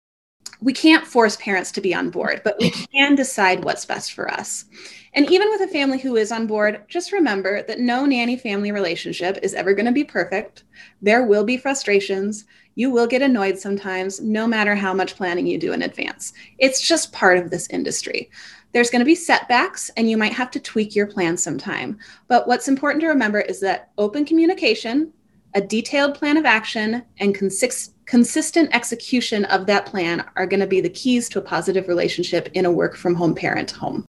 we 0.61 0.71
can't 0.71 1.05
force 1.05 1.35
parents 1.37 1.71
to 1.73 1.81
be 1.81 1.95
on 1.95 2.11
board, 2.11 2.41
but 2.43 2.57
we 2.59 2.69
can 2.93 3.15
decide 3.15 3.63
what's 3.63 3.85
best 3.85 4.13
for 4.13 4.31
us. 4.31 4.65
And 5.13 5.29
even 5.31 5.49
with 5.49 5.61
a 5.61 5.67
family 5.67 5.97
who 5.97 6.15
is 6.15 6.31
on 6.31 6.45
board, 6.45 6.83
just 6.87 7.11
remember 7.11 7.63
that 7.63 7.79
no 7.79 8.05
nanny 8.05 8.37
family 8.37 8.71
relationship 8.71 9.39
is 9.41 9.53
ever 9.53 9.73
going 9.73 9.85
to 9.85 9.91
be 9.91 10.03
perfect. 10.03 10.63
There 11.01 11.25
will 11.25 11.43
be 11.43 11.57
frustrations. 11.57 12.45
You 12.75 12.91
will 12.91 13.07
get 13.07 13.21
annoyed 13.21 13.57
sometimes, 13.57 14.21
no 14.21 14.45
matter 14.45 14.75
how 14.75 14.93
much 14.93 15.15
planning 15.15 15.47
you 15.47 15.57
do 15.57 15.73
in 15.73 15.81
advance. 15.81 16.33
It's 16.59 16.85
just 16.85 17.13
part 17.13 17.37
of 17.37 17.49
this 17.49 17.69
industry. 17.69 18.29
There's 18.75 18.89
going 18.89 18.99
to 18.99 19.05
be 19.05 19.15
setbacks 19.15 19.89
and 19.95 20.09
you 20.09 20.17
might 20.17 20.33
have 20.33 20.51
to 20.51 20.59
tweak 20.59 20.97
your 20.97 21.07
plan 21.07 21.37
sometime. 21.37 21.97
But 22.27 22.45
what's 22.45 22.67
important 22.67 22.99
to 23.03 23.07
remember 23.07 23.39
is 23.39 23.61
that 23.61 23.91
open 23.97 24.25
communication, 24.25 25.13
a 25.53 25.61
detailed 25.61 26.13
plan 26.13 26.35
of 26.35 26.43
action, 26.43 27.01
and 27.19 27.33
consist- 27.33 27.93
consistent 28.05 28.75
execution 28.75 29.45
of 29.45 29.65
that 29.67 29.85
plan 29.85 30.25
are 30.35 30.45
going 30.45 30.59
to 30.59 30.67
be 30.67 30.81
the 30.81 30.89
keys 30.89 31.29
to 31.29 31.39
a 31.39 31.41
positive 31.41 31.87
relationship 31.87 32.49
in 32.53 32.65
a 32.65 32.71
work 32.71 32.97
from 32.97 33.15
home 33.15 33.33
parent 33.33 33.71
home. 33.71 34.03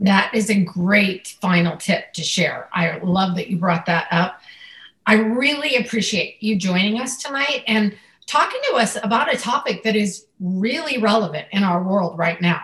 That 0.00 0.34
is 0.34 0.50
a 0.50 0.62
great 0.62 1.28
final 1.40 1.78
tip 1.78 2.12
to 2.12 2.22
share. 2.22 2.68
I 2.74 2.98
love 2.98 3.36
that 3.36 3.48
you 3.48 3.56
brought 3.56 3.86
that 3.86 4.08
up. 4.10 4.42
I 5.06 5.14
really 5.14 5.76
appreciate 5.76 6.42
you 6.42 6.56
joining 6.56 7.00
us 7.00 7.22
tonight 7.22 7.64
and 7.66 7.96
talking 8.26 8.60
to 8.68 8.76
us 8.76 8.98
about 9.02 9.32
a 9.32 9.38
topic 9.38 9.82
that 9.84 9.96
is 9.96 10.26
really 10.40 10.98
relevant 10.98 11.46
in 11.52 11.64
our 11.64 11.82
world 11.82 12.18
right 12.18 12.38
now 12.42 12.60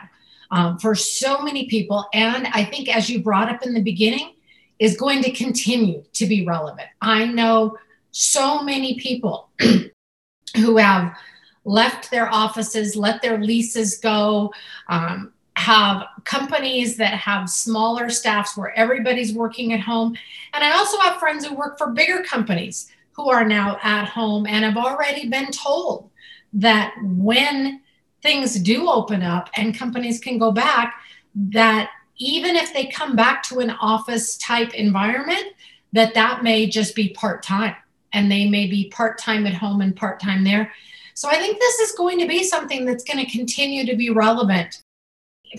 um, 0.53 0.79
for 0.79 0.95
so 0.95 1.41
many 1.43 1.67
people. 1.67 2.07
And 2.13 2.47
I 2.53 2.65
think, 2.65 2.95
as 2.95 3.11
you 3.11 3.23
brought 3.23 3.49
up 3.49 3.67
in 3.67 3.75
the 3.75 3.83
beginning, 3.83 4.35
is 4.79 4.97
going 4.97 5.23
to 5.23 5.33
continue 5.33 6.05
to 6.13 6.27
be 6.27 6.47
relevant. 6.47 6.89
I 7.01 7.25
know 7.25 7.79
so 8.13 8.63
many 8.63 8.99
people 9.01 9.49
who 10.57 10.77
have 10.77 11.17
left 11.65 12.11
their 12.11 12.33
offices, 12.33 12.95
let 12.95 13.23
their 13.23 13.39
leases 13.39 13.99
go, 13.99 14.53
um, 14.89 15.33
have 15.57 16.05
companies 16.25 16.97
that 16.97 17.15
have 17.15 17.49
smaller 17.49 18.11
staffs 18.11 18.57
where 18.57 18.77
everybody's 18.77 19.33
working 19.33 19.73
at 19.73 19.81
home. 19.81 20.17
And 20.53 20.65
I 20.65 20.73
also 20.73 20.99
have 20.99 21.19
friends 21.19 21.47
who 21.47 21.55
work 21.55 21.79
for 21.79 21.93
bigger 21.93 22.23
companies 22.23 22.91
who 23.13 23.31
are 23.31 23.45
now 23.45 23.79
at 23.83 24.09
home 24.09 24.47
and 24.47 24.65
have 24.65 24.77
already 24.77 25.29
been 25.29 25.51
told 25.53 26.11
that 26.55 26.95
when 27.03 27.82
things 28.23 28.55
do 28.55 28.89
open 28.89 29.23
up 29.23 29.51
and 29.57 29.77
companies 29.77 30.21
can 30.21 30.39
go 30.39 30.53
back, 30.53 30.95
that 31.35 31.91
even 32.19 32.57
if 32.57 32.73
they 32.73 32.87
come 32.87 33.17
back 33.17 33.43
to 33.43 33.59
an 33.59 33.71
office 33.71 34.37
type 34.39 34.75
environment, 34.75 35.45
that 35.93 36.15
that 36.15 36.43
may 36.43 36.67
just 36.67 36.95
be 36.95 37.11
part 37.11 37.43
time 37.43 37.75
and 38.13 38.31
they 38.31 38.49
may 38.49 38.67
be 38.67 38.91
part 38.91 39.19
time 39.19 39.47
at 39.47 39.55
home 39.55 39.81
and 39.81 39.97
part 39.97 40.21
time 40.21 40.45
there. 40.45 40.73
So 41.15 41.29
I 41.29 41.37
think 41.37 41.59
this 41.59 41.79
is 41.81 41.93
going 41.93 42.19
to 42.21 42.27
be 42.27 42.45
something 42.45 42.85
that's 42.85 43.05
going 43.05 43.25
to 43.25 43.31
continue 43.31 43.85
to 43.87 43.97
be 43.97 44.11
relevant 44.11 44.83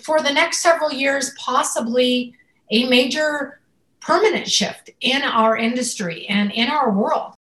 for 0.02 0.21
the 0.21 0.32
next 0.32 0.62
several 0.62 0.91
years, 0.91 1.34
possibly 1.38 2.34
a 2.71 2.88
major 2.88 3.60
permanent 3.99 4.49
shift 4.49 4.89
in 5.02 5.21
our 5.21 5.56
industry 5.56 6.26
and 6.28 6.52
in 6.52 6.69
our 6.69 6.91
world. 6.91 7.34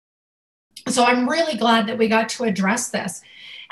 So 0.87 1.03
I'm 1.03 1.27
really 1.27 1.57
glad 1.57 1.87
that 1.87 1.97
we 1.97 2.07
got 2.07 2.29
to 2.29 2.43
address 2.43 2.89
this. 2.89 3.21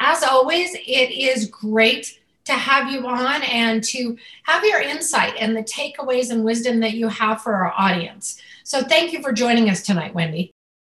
As 0.04 0.24
always, 0.24 0.74
it 0.74 1.12
is 1.12 1.46
great 1.46 2.20
to 2.46 2.54
have 2.54 2.92
you 2.92 3.06
on 3.06 3.44
and 3.44 3.84
to 3.84 4.18
have 4.46 4.64
your 4.64 4.82
insight 4.82 5.36
and 5.40 5.56
the 5.56 5.62
takeaways 5.62 6.32
and 6.32 6.44
wisdom 6.44 6.80
that 6.80 6.94
you 6.94 7.08
have 7.08 7.44
for 7.44 7.54
our 7.54 7.72
audience. 7.78 8.42
So, 8.64 8.82
thank 8.82 9.14
you 9.14 9.22
for 9.22 9.32
joining 9.32 9.70
us 9.70 9.84
tonight, 9.84 10.16
Wendy. 10.16 10.50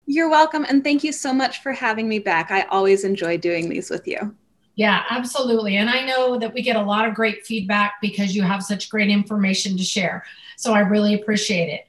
You're 0.06 0.28
welcome. 0.28 0.66
And 0.68 0.82
thank 0.82 1.04
you 1.04 1.12
so 1.12 1.32
much 1.32 1.62
for 1.62 1.70
having 1.70 2.08
me 2.08 2.18
back. 2.18 2.50
I 2.50 2.62
always 2.62 3.04
enjoy 3.04 3.38
doing 3.38 3.68
these 3.68 3.90
with 3.90 4.08
you. 4.08 4.34
Yeah, 4.74 5.04
absolutely. 5.08 5.76
And 5.76 5.88
I 5.88 6.04
know 6.04 6.36
that 6.40 6.52
we 6.52 6.60
get 6.60 6.74
a 6.74 6.82
lot 6.82 7.06
of 7.06 7.14
great 7.14 7.46
feedback 7.46 7.94
because 8.02 8.34
you 8.34 8.42
have 8.42 8.64
such 8.64 8.90
great 8.90 9.08
information 9.08 9.76
to 9.76 9.84
share. 9.84 10.24
So, 10.56 10.72
I 10.72 10.80
really 10.80 11.14
appreciate 11.14 11.68
it. 11.68 11.86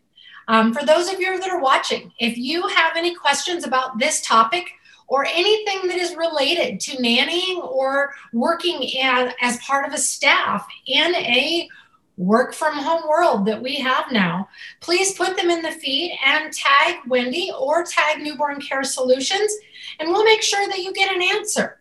Um, 0.47 0.71
for 0.71 0.85
those 0.85 1.11
of 1.11 1.19
you 1.19 1.39
that 1.39 1.49
are 1.49 1.61
watching, 1.61 2.13
if 2.19 2.37
you 2.37 2.67
have 2.67 2.95
any 2.95 3.15
questions 3.15 3.65
about 3.65 3.97
this 3.97 4.21
topic, 4.21 4.76
or 5.07 5.25
anything 5.25 5.87
that 5.87 5.97
is 5.97 6.15
related 6.15 6.79
to 6.81 6.97
nannying 6.97 7.63
or 7.63 8.13
working 8.33 8.89
as, 9.01 9.33
as 9.41 9.57
part 9.57 9.87
of 9.87 9.93
a 9.93 9.97
staff 9.97 10.67
in 10.85 11.15
a 11.15 11.67
work 12.17 12.53
from 12.53 12.73
home 12.77 13.07
world 13.07 13.45
that 13.45 13.61
we 13.61 13.75
have 13.75 14.11
now, 14.11 14.49
please 14.81 15.13
put 15.13 15.37
them 15.37 15.49
in 15.49 15.61
the 15.61 15.71
feed 15.71 16.17
and 16.25 16.51
tag 16.51 16.95
Wendy 17.07 17.51
or 17.57 17.83
tag 17.83 18.21
Newborn 18.21 18.59
Care 18.59 18.83
Solutions, 18.83 19.53
and 19.99 20.09
we'll 20.09 20.25
make 20.25 20.41
sure 20.41 20.67
that 20.67 20.79
you 20.79 20.91
get 20.93 21.11
an 21.11 21.21
answer. 21.21 21.76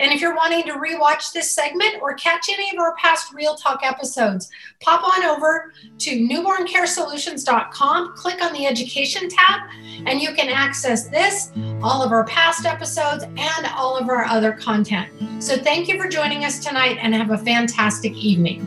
And 0.00 0.12
if 0.12 0.22
you're 0.22 0.34
wanting 0.34 0.64
to 0.64 0.72
rewatch 0.72 1.32
this 1.32 1.54
segment 1.54 1.96
or 2.00 2.14
catch 2.14 2.48
any 2.48 2.70
of 2.74 2.78
our 2.78 2.96
past 2.96 3.34
Real 3.34 3.54
Talk 3.54 3.84
episodes, 3.84 4.48
pop 4.80 5.06
on 5.06 5.24
over 5.24 5.74
to 5.98 6.10
newborncaresolutions.com, 6.26 8.14
click 8.16 8.42
on 8.42 8.54
the 8.54 8.66
education 8.66 9.28
tab, 9.28 9.60
and 10.06 10.18
you 10.18 10.32
can 10.32 10.48
access 10.48 11.08
this, 11.08 11.52
all 11.82 12.02
of 12.02 12.12
our 12.12 12.24
past 12.24 12.64
episodes, 12.64 13.24
and 13.24 13.66
all 13.76 13.98
of 13.98 14.08
our 14.08 14.24
other 14.24 14.52
content. 14.52 15.10
So 15.38 15.58
thank 15.58 15.86
you 15.86 16.00
for 16.00 16.08
joining 16.08 16.46
us 16.46 16.64
tonight 16.64 16.96
and 17.02 17.14
have 17.14 17.30
a 17.30 17.38
fantastic 17.38 18.14
evening. 18.14 18.66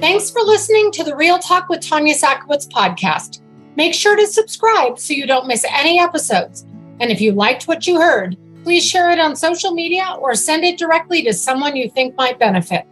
Thanks 0.00 0.30
for 0.30 0.40
listening 0.40 0.90
to 0.92 1.04
the 1.04 1.14
Real 1.14 1.38
Talk 1.38 1.68
with 1.68 1.86
Tanya 1.86 2.14
Sakowitz 2.14 2.66
podcast. 2.66 3.42
Make 3.76 3.92
sure 3.92 4.16
to 4.16 4.26
subscribe 4.26 4.98
so 4.98 5.12
you 5.12 5.26
don't 5.26 5.46
miss 5.46 5.66
any 5.68 6.00
episodes. 6.00 6.62
And 7.00 7.10
if 7.10 7.20
you 7.20 7.32
liked 7.32 7.68
what 7.68 7.86
you 7.86 8.00
heard, 8.00 8.36
Please 8.64 8.86
share 8.86 9.10
it 9.10 9.18
on 9.18 9.34
social 9.34 9.72
media 9.72 10.16
or 10.20 10.34
send 10.34 10.64
it 10.64 10.78
directly 10.78 11.22
to 11.22 11.32
someone 11.32 11.76
you 11.76 11.90
think 11.90 12.16
might 12.16 12.38
benefit. 12.38 12.86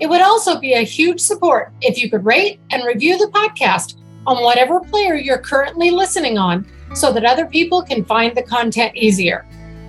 It 0.00 0.08
would 0.08 0.20
also 0.20 0.58
be 0.58 0.74
a 0.74 0.82
huge 0.82 1.20
support 1.20 1.72
if 1.80 1.96
you 1.96 2.10
could 2.10 2.24
rate 2.24 2.60
and 2.70 2.84
review 2.84 3.18
the 3.18 3.30
podcast 3.32 3.98
on 4.26 4.42
whatever 4.42 4.80
player 4.80 5.14
you're 5.14 5.38
currently 5.38 5.90
listening 5.90 6.38
on 6.38 6.66
so 6.94 7.12
that 7.12 7.24
other 7.24 7.46
people 7.46 7.82
can 7.82 8.04
find 8.04 8.36
the 8.36 8.42
content 8.42 8.96
easier. 8.96 9.46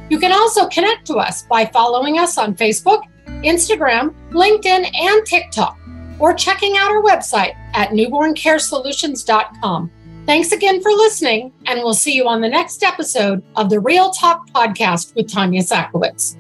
You 0.09 0.19
can 0.19 0.31
also 0.31 0.67
connect 0.67 1.07
to 1.07 1.15
us 1.15 1.43
by 1.43 1.65
following 1.65 2.19
us 2.19 2.37
on 2.37 2.55
Facebook, 2.55 3.03
Instagram, 3.43 4.13
LinkedIn, 4.31 4.93
and 4.93 5.25
TikTok, 5.25 5.77
or 6.19 6.33
checking 6.33 6.77
out 6.77 6.91
our 6.91 7.01
website 7.01 7.55
at 7.73 7.89
newborncaresolutions.com. 7.89 9.91
Thanks 10.25 10.53
again 10.53 10.81
for 10.81 10.89
listening, 10.89 11.51
and 11.65 11.81
we'll 11.81 11.93
see 11.93 12.15
you 12.15 12.29
on 12.29 12.39
the 12.39 12.47
next 12.47 12.81
episode 12.81 13.43
of 13.57 13.69
the 13.69 13.79
Real 13.81 14.11
Talk 14.11 14.49
Podcast 14.51 15.13
with 15.15 15.29
Tanya 15.31 15.61
Sakowitz. 15.61 16.37